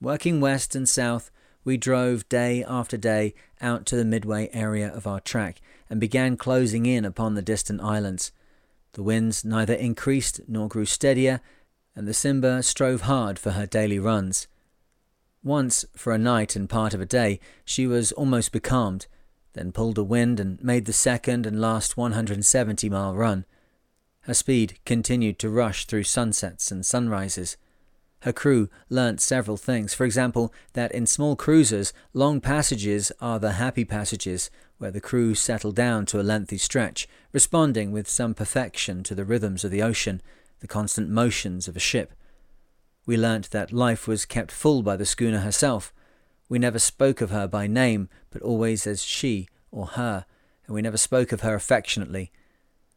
Working 0.00 0.40
west 0.40 0.74
and 0.74 0.88
south, 0.88 1.30
we 1.62 1.76
drove 1.76 2.28
day 2.30 2.64
after 2.64 2.96
day 2.96 3.34
out 3.60 3.84
to 3.86 3.96
the 3.96 4.04
midway 4.04 4.48
area 4.52 4.88
of 4.88 5.06
our 5.06 5.20
track 5.20 5.60
and 5.90 6.00
began 6.00 6.38
closing 6.38 6.86
in 6.86 7.04
upon 7.04 7.34
the 7.34 7.42
distant 7.42 7.82
islands. 7.82 8.32
The 8.92 9.02
winds 9.02 9.44
neither 9.44 9.74
increased 9.74 10.40
nor 10.48 10.68
grew 10.68 10.86
steadier, 10.86 11.42
and 11.96 12.06
the 12.06 12.12
Cimba 12.12 12.62
strove 12.62 13.02
hard 13.02 13.38
for 13.38 13.52
her 13.52 13.66
daily 13.66 13.98
runs. 13.98 14.46
Once, 15.42 15.84
for 15.96 16.12
a 16.12 16.18
night 16.18 16.54
and 16.54 16.68
part 16.68 16.92
of 16.92 17.00
a 17.00 17.06
day, 17.06 17.40
she 17.64 17.86
was 17.86 18.12
almost 18.12 18.52
becalmed, 18.52 19.06
then 19.54 19.72
pulled 19.72 19.96
a 19.96 20.04
wind 20.04 20.38
and 20.38 20.62
made 20.62 20.84
the 20.84 20.92
second 20.92 21.46
and 21.46 21.60
last 21.60 21.96
170 21.96 22.90
mile 22.90 23.14
run. 23.14 23.46
Her 24.20 24.34
speed 24.34 24.78
continued 24.84 25.38
to 25.38 25.48
rush 25.48 25.86
through 25.86 26.02
sunsets 26.02 26.70
and 26.70 26.84
sunrises. 26.84 27.56
Her 28.20 28.32
crew 28.32 28.68
learnt 28.90 29.20
several 29.20 29.56
things. 29.56 29.94
For 29.94 30.04
example, 30.04 30.52
that 30.72 30.92
in 30.92 31.06
small 31.06 31.36
cruisers, 31.36 31.92
long 32.12 32.40
passages 32.40 33.12
are 33.20 33.38
the 33.38 33.52
happy 33.52 33.84
passages, 33.84 34.50
where 34.78 34.90
the 34.90 35.00
crew 35.00 35.34
settle 35.34 35.72
down 35.72 36.06
to 36.06 36.20
a 36.20 36.24
lengthy 36.24 36.58
stretch, 36.58 37.08
responding 37.32 37.92
with 37.92 38.08
some 38.08 38.34
perfection 38.34 39.02
to 39.04 39.14
the 39.14 39.24
rhythms 39.24 39.64
of 39.64 39.70
the 39.70 39.82
ocean, 39.82 40.20
the 40.60 40.66
constant 40.66 41.08
motions 41.08 41.68
of 41.68 41.76
a 41.76 41.80
ship. 41.80 42.12
We 43.04 43.16
learnt 43.16 43.50
that 43.50 43.72
life 43.72 44.08
was 44.08 44.24
kept 44.24 44.50
full 44.50 44.82
by 44.82 44.96
the 44.96 45.06
schooner 45.06 45.40
herself. 45.40 45.92
We 46.48 46.58
never 46.58 46.78
spoke 46.78 47.20
of 47.20 47.30
her 47.30 47.46
by 47.46 47.66
name, 47.66 48.08
but 48.30 48.42
always 48.42 48.86
as 48.86 49.04
she 49.04 49.48
or 49.70 49.86
her, 49.86 50.26
and 50.66 50.74
we 50.74 50.82
never 50.82 50.96
spoke 50.96 51.32
of 51.32 51.42
her 51.42 51.54
affectionately. 51.54 52.32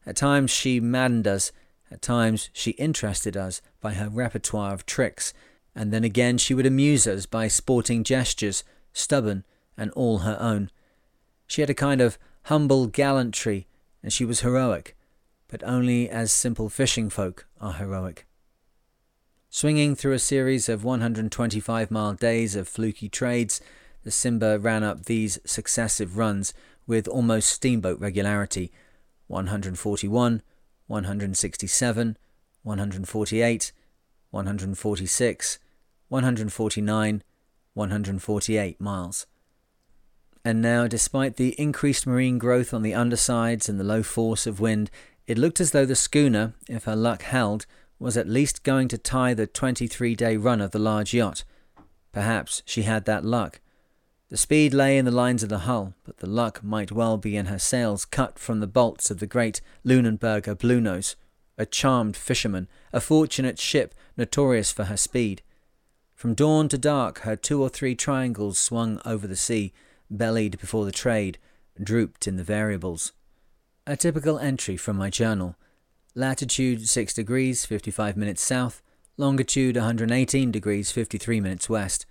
At 0.05 0.15
times 0.15 0.51
she 0.51 0.79
maddened 0.79 1.27
us, 1.27 1.51
at 1.91 2.01
times 2.01 2.49
she 2.53 2.71
interested 2.71 3.35
us 3.35 3.61
by 3.81 3.93
her 3.93 4.09
repertoire 4.09 4.73
of 4.73 4.85
tricks, 4.85 5.33
and 5.75 5.91
then 5.91 6.03
again 6.03 6.37
she 6.37 6.53
would 6.53 6.65
amuse 6.65 7.05
us 7.05 7.25
by 7.25 7.47
sporting 7.47 8.03
gestures, 8.03 8.63
stubborn 8.93 9.45
and 9.77 9.91
all 9.91 10.19
her 10.19 10.37
own. 10.39 10.71
She 11.47 11.61
had 11.61 11.69
a 11.69 11.75
kind 11.75 12.01
of 12.01 12.17
humble 12.43 12.87
gallantry, 12.87 13.67
and 14.01 14.11
she 14.11 14.25
was 14.25 14.41
heroic 14.41 14.95
but 15.49 15.63
only 15.63 16.09
as 16.09 16.31
simple 16.31 16.69
fishing 16.69 17.09
folk 17.09 17.45
are 17.59 17.73
heroic. 17.73 18.25
Swinging 19.49 19.95
through 19.95 20.13
a 20.13 20.19
series 20.19 20.69
of 20.69 20.83
125 20.83 21.89
mile 21.89 22.13
days 22.13 22.55
of 22.55 22.67
fluky 22.67 23.09
trades, 23.09 23.59
the 24.03 24.11
Cimba 24.11 24.63
ran 24.63 24.83
up 24.83 25.05
these 25.05 25.39
successive 25.43 26.17
runs 26.17 26.53
with 26.87 27.07
almost 27.07 27.49
steamboat 27.49 27.99
regularity 27.99 28.71
141, 29.27 30.41
167, 30.87 32.17
148, 32.63 33.71
146, 34.31 35.59
149, 36.07 37.23
148 37.73 38.81
miles. 38.81 39.27
And 40.45 40.61
now, 40.61 40.87
despite 40.87 41.35
the 41.35 41.59
increased 41.59 42.07
marine 42.07 42.37
growth 42.37 42.73
on 42.73 42.81
the 42.81 42.93
undersides 42.93 43.67
and 43.67 43.79
the 43.79 43.83
low 43.83 44.01
force 44.01 44.47
of 44.47 44.59
wind, 44.59 44.89
it 45.29 45.37
looked 45.37 45.61
as 45.61 45.69
though 45.69 45.85
the 45.85 45.95
schooner, 45.95 46.55
if 46.67 46.85
her 46.85 46.95
luck 46.95 47.21
held, 47.21 47.67
was 47.99 48.17
at 48.17 48.27
least 48.27 48.63
going 48.63 48.87
to 48.87 48.97
tie 48.97 49.35
the 49.35 49.45
23 49.45 50.15
day 50.15 50.35
run 50.35 50.59
of 50.59 50.71
the 50.71 50.79
large 50.79 51.13
yacht. 51.13 51.43
Perhaps 52.11 52.63
she 52.65 52.81
had 52.81 53.05
that 53.05 53.23
luck. 53.23 53.61
The 54.29 54.37
speed 54.37 54.73
lay 54.73 54.97
in 54.97 55.05
the 55.05 55.11
lines 55.11 55.43
of 55.43 55.49
the 55.49 55.59
hull, 55.59 55.93
but 56.03 56.17
the 56.17 56.27
luck 56.27 56.63
might 56.63 56.91
well 56.91 57.17
be 57.17 57.37
in 57.37 57.45
her 57.45 57.59
sails 57.59 58.05
cut 58.05 58.39
from 58.39 58.59
the 58.59 58.65
bolts 58.65 59.11
of 59.11 59.19
the 59.19 59.27
great 59.27 59.61
Lunenburger 59.85 60.57
Bluenose, 60.57 61.15
a 61.59 61.65
charmed 61.67 62.17
fisherman, 62.17 62.67
a 62.91 62.99
fortunate 62.99 63.59
ship 63.59 63.93
notorious 64.17 64.71
for 64.71 64.85
her 64.85 64.97
speed. 64.97 65.43
From 66.15 66.33
dawn 66.33 66.67
to 66.69 66.77
dark, 66.79 67.19
her 67.19 67.35
two 67.35 67.61
or 67.61 67.69
three 67.69 67.93
triangles 67.93 68.57
swung 68.57 68.99
over 69.05 69.27
the 69.27 69.35
sea, 69.35 69.73
bellied 70.09 70.57
before 70.59 70.85
the 70.85 70.91
trade, 70.91 71.37
drooped 71.79 72.27
in 72.27 72.35
the 72.35 72.43
variables. 72.43 73.11
A 73.89 73.97
typical 73.97 74.37
entry 74.37 74.77
from 74.77 74.97
my 74.97 75.09
journal. 75.09 75.55
Latitude 76.13 76.87
6 76.87 77.11
degrees 77.11 77.65
55 77.65 78.15
minutes 78.15 78.43
south, 78.43 78.83
longitude 79.17 79.77
118 79.77 80.51
degrees 80.51 80.91
53 80.91 81.41
minutes 81.41 81.71
west. 81.71 82.05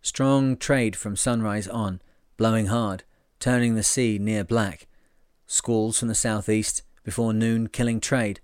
Strong 0.00 0.56
trade 0.56 0.96
from 0.96 1.14
sunrise 1.14 1.68
on, 1.68 2.00
blowing 2.38 2.68
hard, 2.68 3.04
turning 3.38 3.74
the 3.74 3.82
sea 3.82 4.18
near 4.18 4.42
black. 4.42 4.86
Squalls 5.46 5.98
from 5.98 6.08
the 6.08 6.14
southeast, 6.14 6.80
before 7.04 7.34
noon 7.34 7.66
killing 7.66 8.00
trade. 8.00 8.40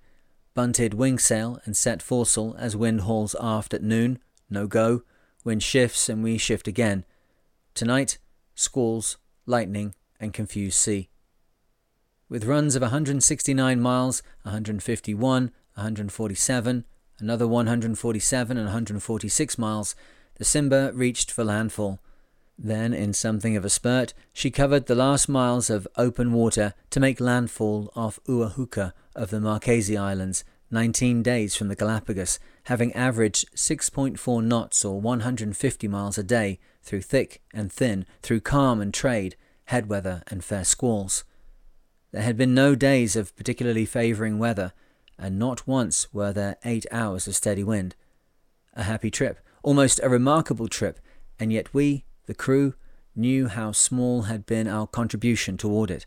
Bunted 0.53 0.93
wingsail 0.93 1.65
and 1.65 1.75
set 1.75 2.03
foresail 2.03 2.55
as 2.59 2.77
wind 2.77 3.01
hauls 3.01 3.35
aft 3.41 3.73
at 3.73 3.83
noon, 3.83 4.19
no 4.51 4.67
go. 4.67 5.05
Wind 5.43 5.63
shifts 5.63 6.11
and 6.11 6.23
we 6.23 6.37
shift 6.37 6.69
again. 6.69 7.07
Tonight, 7.73 8.19
squalls, 8.55 9.17
lightning, 9.47 9.95
and 10.21 10.35
confused 10.35 10.77
sea. 10.77 11.09
With 12.31 12.45
runs 12.45 12.77
of 12.77 12.83
169 12.83 13.81
miles, 13.81 14.23
151, 14.43 15.45
147, 15.75 16.85
another 17.21 17.49
147 17.49 18.57
and 18.59 18.67
146 18.67 19.59
miles, 19.59 19.97
the 20.35 20.45
Cimba 20.45 20.93
reached 20.95 21.31
for 21.31 21.43
landfall. 21.43 22.01
Then, 22.59 22.93
in 22.93 23.15
something 23.15 23.57
of 23.57 23.65
a 23.65 23.71
spurt, 23.71 24.13
she 24.35 24.51
covered 24.51 24.87
the 24.87 24.95
last 24.95 25.27
miles 25.27 25.71
of 25.71 25.89
open 25.97 26.35
water 26.35 26.75
to 26.91 27.01
make 27.01 27.19
landfall 27.19 27.91
off 27.97 28.21
Uahuka 28.29 28.93
of 29.17 29.31
the 29.31 29.41
Marquesas 29.41 29.97
Islands, 29.97 30.45
19 30.71 31.23
days 31.23 31.57
from 31.57 31.69
the 31.69 31.77
Galapagos, 31.77 32.39
having 32.65 32.93
averaged 32.93 33.51
6.4 33.57 34.45
knots 34.45 34.85
or 34.85 35.01
150 35.01 35.89
miles 35.89 36.19
a 36.19 36.23
day 36.23 36.59
through 36.83 37.01
thick 37.01 37.41
and 37.55 37.73
thin, 37.73 38.05
through 38.21 38.41
calm 38.41 38.83
and 38.83 38.93
trade, 38.93 39.35
headweather 39.71 40.23
and 40.27 40.45
fair 40.45 40.65
squalls. 40.65 41.25
There 42.11 42.23
had 42.23 42.37
been 42.37 42.55
no 42.55 42.75
days 42.75 43.17
of 43.17 43.37
particularly 43.37 43.85
favouring 43.85 44.39
weather, 44.39 44.73
and 45.19 45.39
not 45.39 45.67
once 45.67 46.13
were 46.13 46.33
there 46.33 46.57
eight 46.65 46.87
hours 46.91 47.27
of 47.29 47.37
steady 47.37 47.63
wind. 47.63 47.95
A 48.75 48.85
happy 48.85 49.11
trip, 49.11 49.41
almost 49.63 50.01
a 50.03 50.09
remarkable 50.09 50.69
trip, 50.69 51.01
and 51.39 51.53
yet 51.53 51.75
we, 51.75 52.05
the 52.27 52.35
crew, 52.35 52.75
knew 53.15 53.49
how 53.49 53.73
small 53.73 54.23
had 54.23 54.47
been 54.47 54.69
our 54.69 54.87
contribution 54.87 55.57
toward 55.57 55.91
it. 55.91 56.07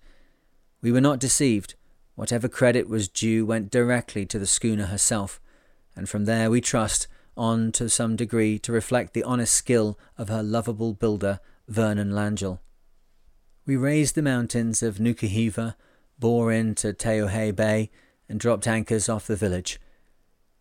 We 0.81 0.91
were 0.91 1.01
not 1.01 1.19
deceived. 1.19 1.75
Whatever 2.15 2.47
credit 2.47 2.89
was 2.89 3.07
due 3.07 3.45
went 3.45 3.69
directly 3.69 4.25
to 4.27 4.39
the 4.39 4.47
schooner 4.47 4.87
herself, 4.87 5.39
and 5.95 6.09
from 6.09 6.25
there 6.25 6.49
we 6.49 6.61
trust 6.61 7.07
on 7.37 7.71
to 7.73 7.89
some 7.89 8.15
degree 8.15 8.57
to 8.59 8.71
reflect 8.71 9.13
the 9.13 9.23
honest 9.23 9.53
skill 9.53 9.99
of 10.17 10.29
her 10.29 10.41
lovable 10.41 10.93
builder, 10.93 11.39
Vernon 11.67 12.11
Langell. 12.11 12.59
We 13.65 13.75
raised 13.75 14.15
the 14.15 14.21
mountains 14.21 14.81
of 14.81 14.97
Nukuhiva, 14.97 15.75
bore 16.21 16.53
into 16.53 16.93
Taiohae 16.93 17.53
Bay, 17.53 17.89
and 18.29 18.39
dropped 18.39 18.65
anchors 18.65 19.09
off 19.09 19.27
the 19.27 19.35
village. 19.35 19.77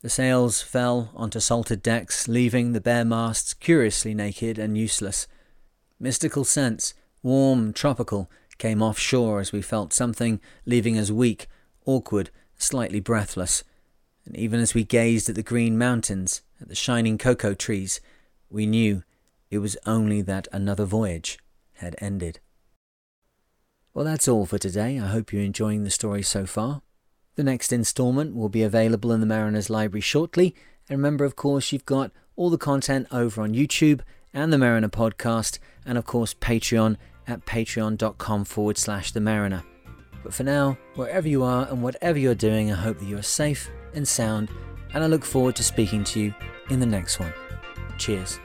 The 0.02 0.10
sails 0.10 0.60
fell 0.62 1.12
onto 1.14 1.38
salted 1.38 1.82
decks, 1.82 2.26
leaving 2.26 2.72
the 2.72 2.80
bare 2.80 3.04
masts 3.04 3.54
curiously 3.54 4.12
naked 4.12 4.58
and 4.58 4.76
useless. 4.76 5.28
Mystical 6.00 6.42
scents, 6.42 6.94
warm, 7.22 7.72
tropical, 7.72 8.28
came 8.58 8.82
offshore 8.82 9.38
as 9.40 9.52
we 9.52 9.62
felt 9.62 9.92
something 9.92 10.40
leaving 10.66 10.98
us 10.98 11.10
weak, 11.10 11.46
awkward, 11.84 12.30
slightly 12.56 12.98
breathless. 12.98 13.62
And 14.24 14.34
even 14.36 14.58
as 14.58 14.74
we 14.74 14.82
gazed 14.82 15.28
at 15.28 15.34
the 15.34 15.42
green 15.42 15.78
mountains, 15.78 16.42
at 16.60 16.68
the 16.68 16.74
shining 16.74 17.18
cocoa 17.18 17.54
trees, 17.54 18.00
we 18.48 18.66
knew 18.66 19.02
it 19.50 19.58
was 19.58 19.76
only 19.86 20.22
that 20.22 20.48
another 20.52 20.86
voyage 20.86 21.38
had 21.74 21.94
ended. 21.98 22.40
Well, 23.92 24.04
that's 24.04 24.28
all 24.28 24.46
for 24.46 24.58
today. 24.58 24.98
I 24.98 25.08
hope 25.08 25.32
you're 25.32 25.42
enjoying 25.42 25.82
the 25.82 25.90
story 25.90 26.22
so 26.22 26.46
far. 26.46 26.82
The 27.34 27.42
next 27.42 27.72
instalment 27.72 28.34
will 28.34 28.48
be 28.48 28.62
available 28.62 29.12
in 29.12 29.20
the 29.20 29.26
Mariners 29.26 29.70
Library 29.70 30.00
shortly. 30.00 30.54
And 30.88 30.98
remember, 30.98 31.24
of 31.24 31.36
course, 31.36 31.72
you've 31.72 31.86
got 31.86 32.12
all 32.36 32.50
the 32.50 32.58
content 32.58 33.06
over 33.10 33.42
on 33.42 33.54
YouTube 33.54 34.00
and 34.32 34.52
the 34.52 34.58
Mariner 34.58 34.88
podcast, 34.88 35.58
and 35.84 35.98
of 35.98 36.04
course, 36.04 36.34
Patreon 36.34 36.96
at 37.26 37.44
patreon.com 37.46 38.44
forward 38.44 38.78
slash 38.78 39.12
the 39.12 39.20
Mariner. 39.20 39.64
But 40.22 40.34
for 40.34 40.44
now, 40.44 40.78
wherever 40.94 41.28
you 41.28 41.42
are 41.42 41.66
and 41.68 41.82
whatever 41.82 42.18
you're 42.18 42.34
doing, 42.34 42.70
I 42.70 42.76
hope 42.76 42.98
that 42.98 43.06
you 43.06 43.18
are 43.18 43.22
safe 43.22 43.70
and 43.94 44.06
sound, 44.06 44.50
and 44.94 45.02
I 45.02 45.06
look 45.06 45.24
forward 45.24 45.56
to 45.56 45.64
speaking 45.64 46.04
to 46.04 46.20
you 46.20 46.34
in 46.68 46.80
the 46.80 46.86
next 46.86 47.18
one. 47.18 47.32
Cheers. 47.98 48.38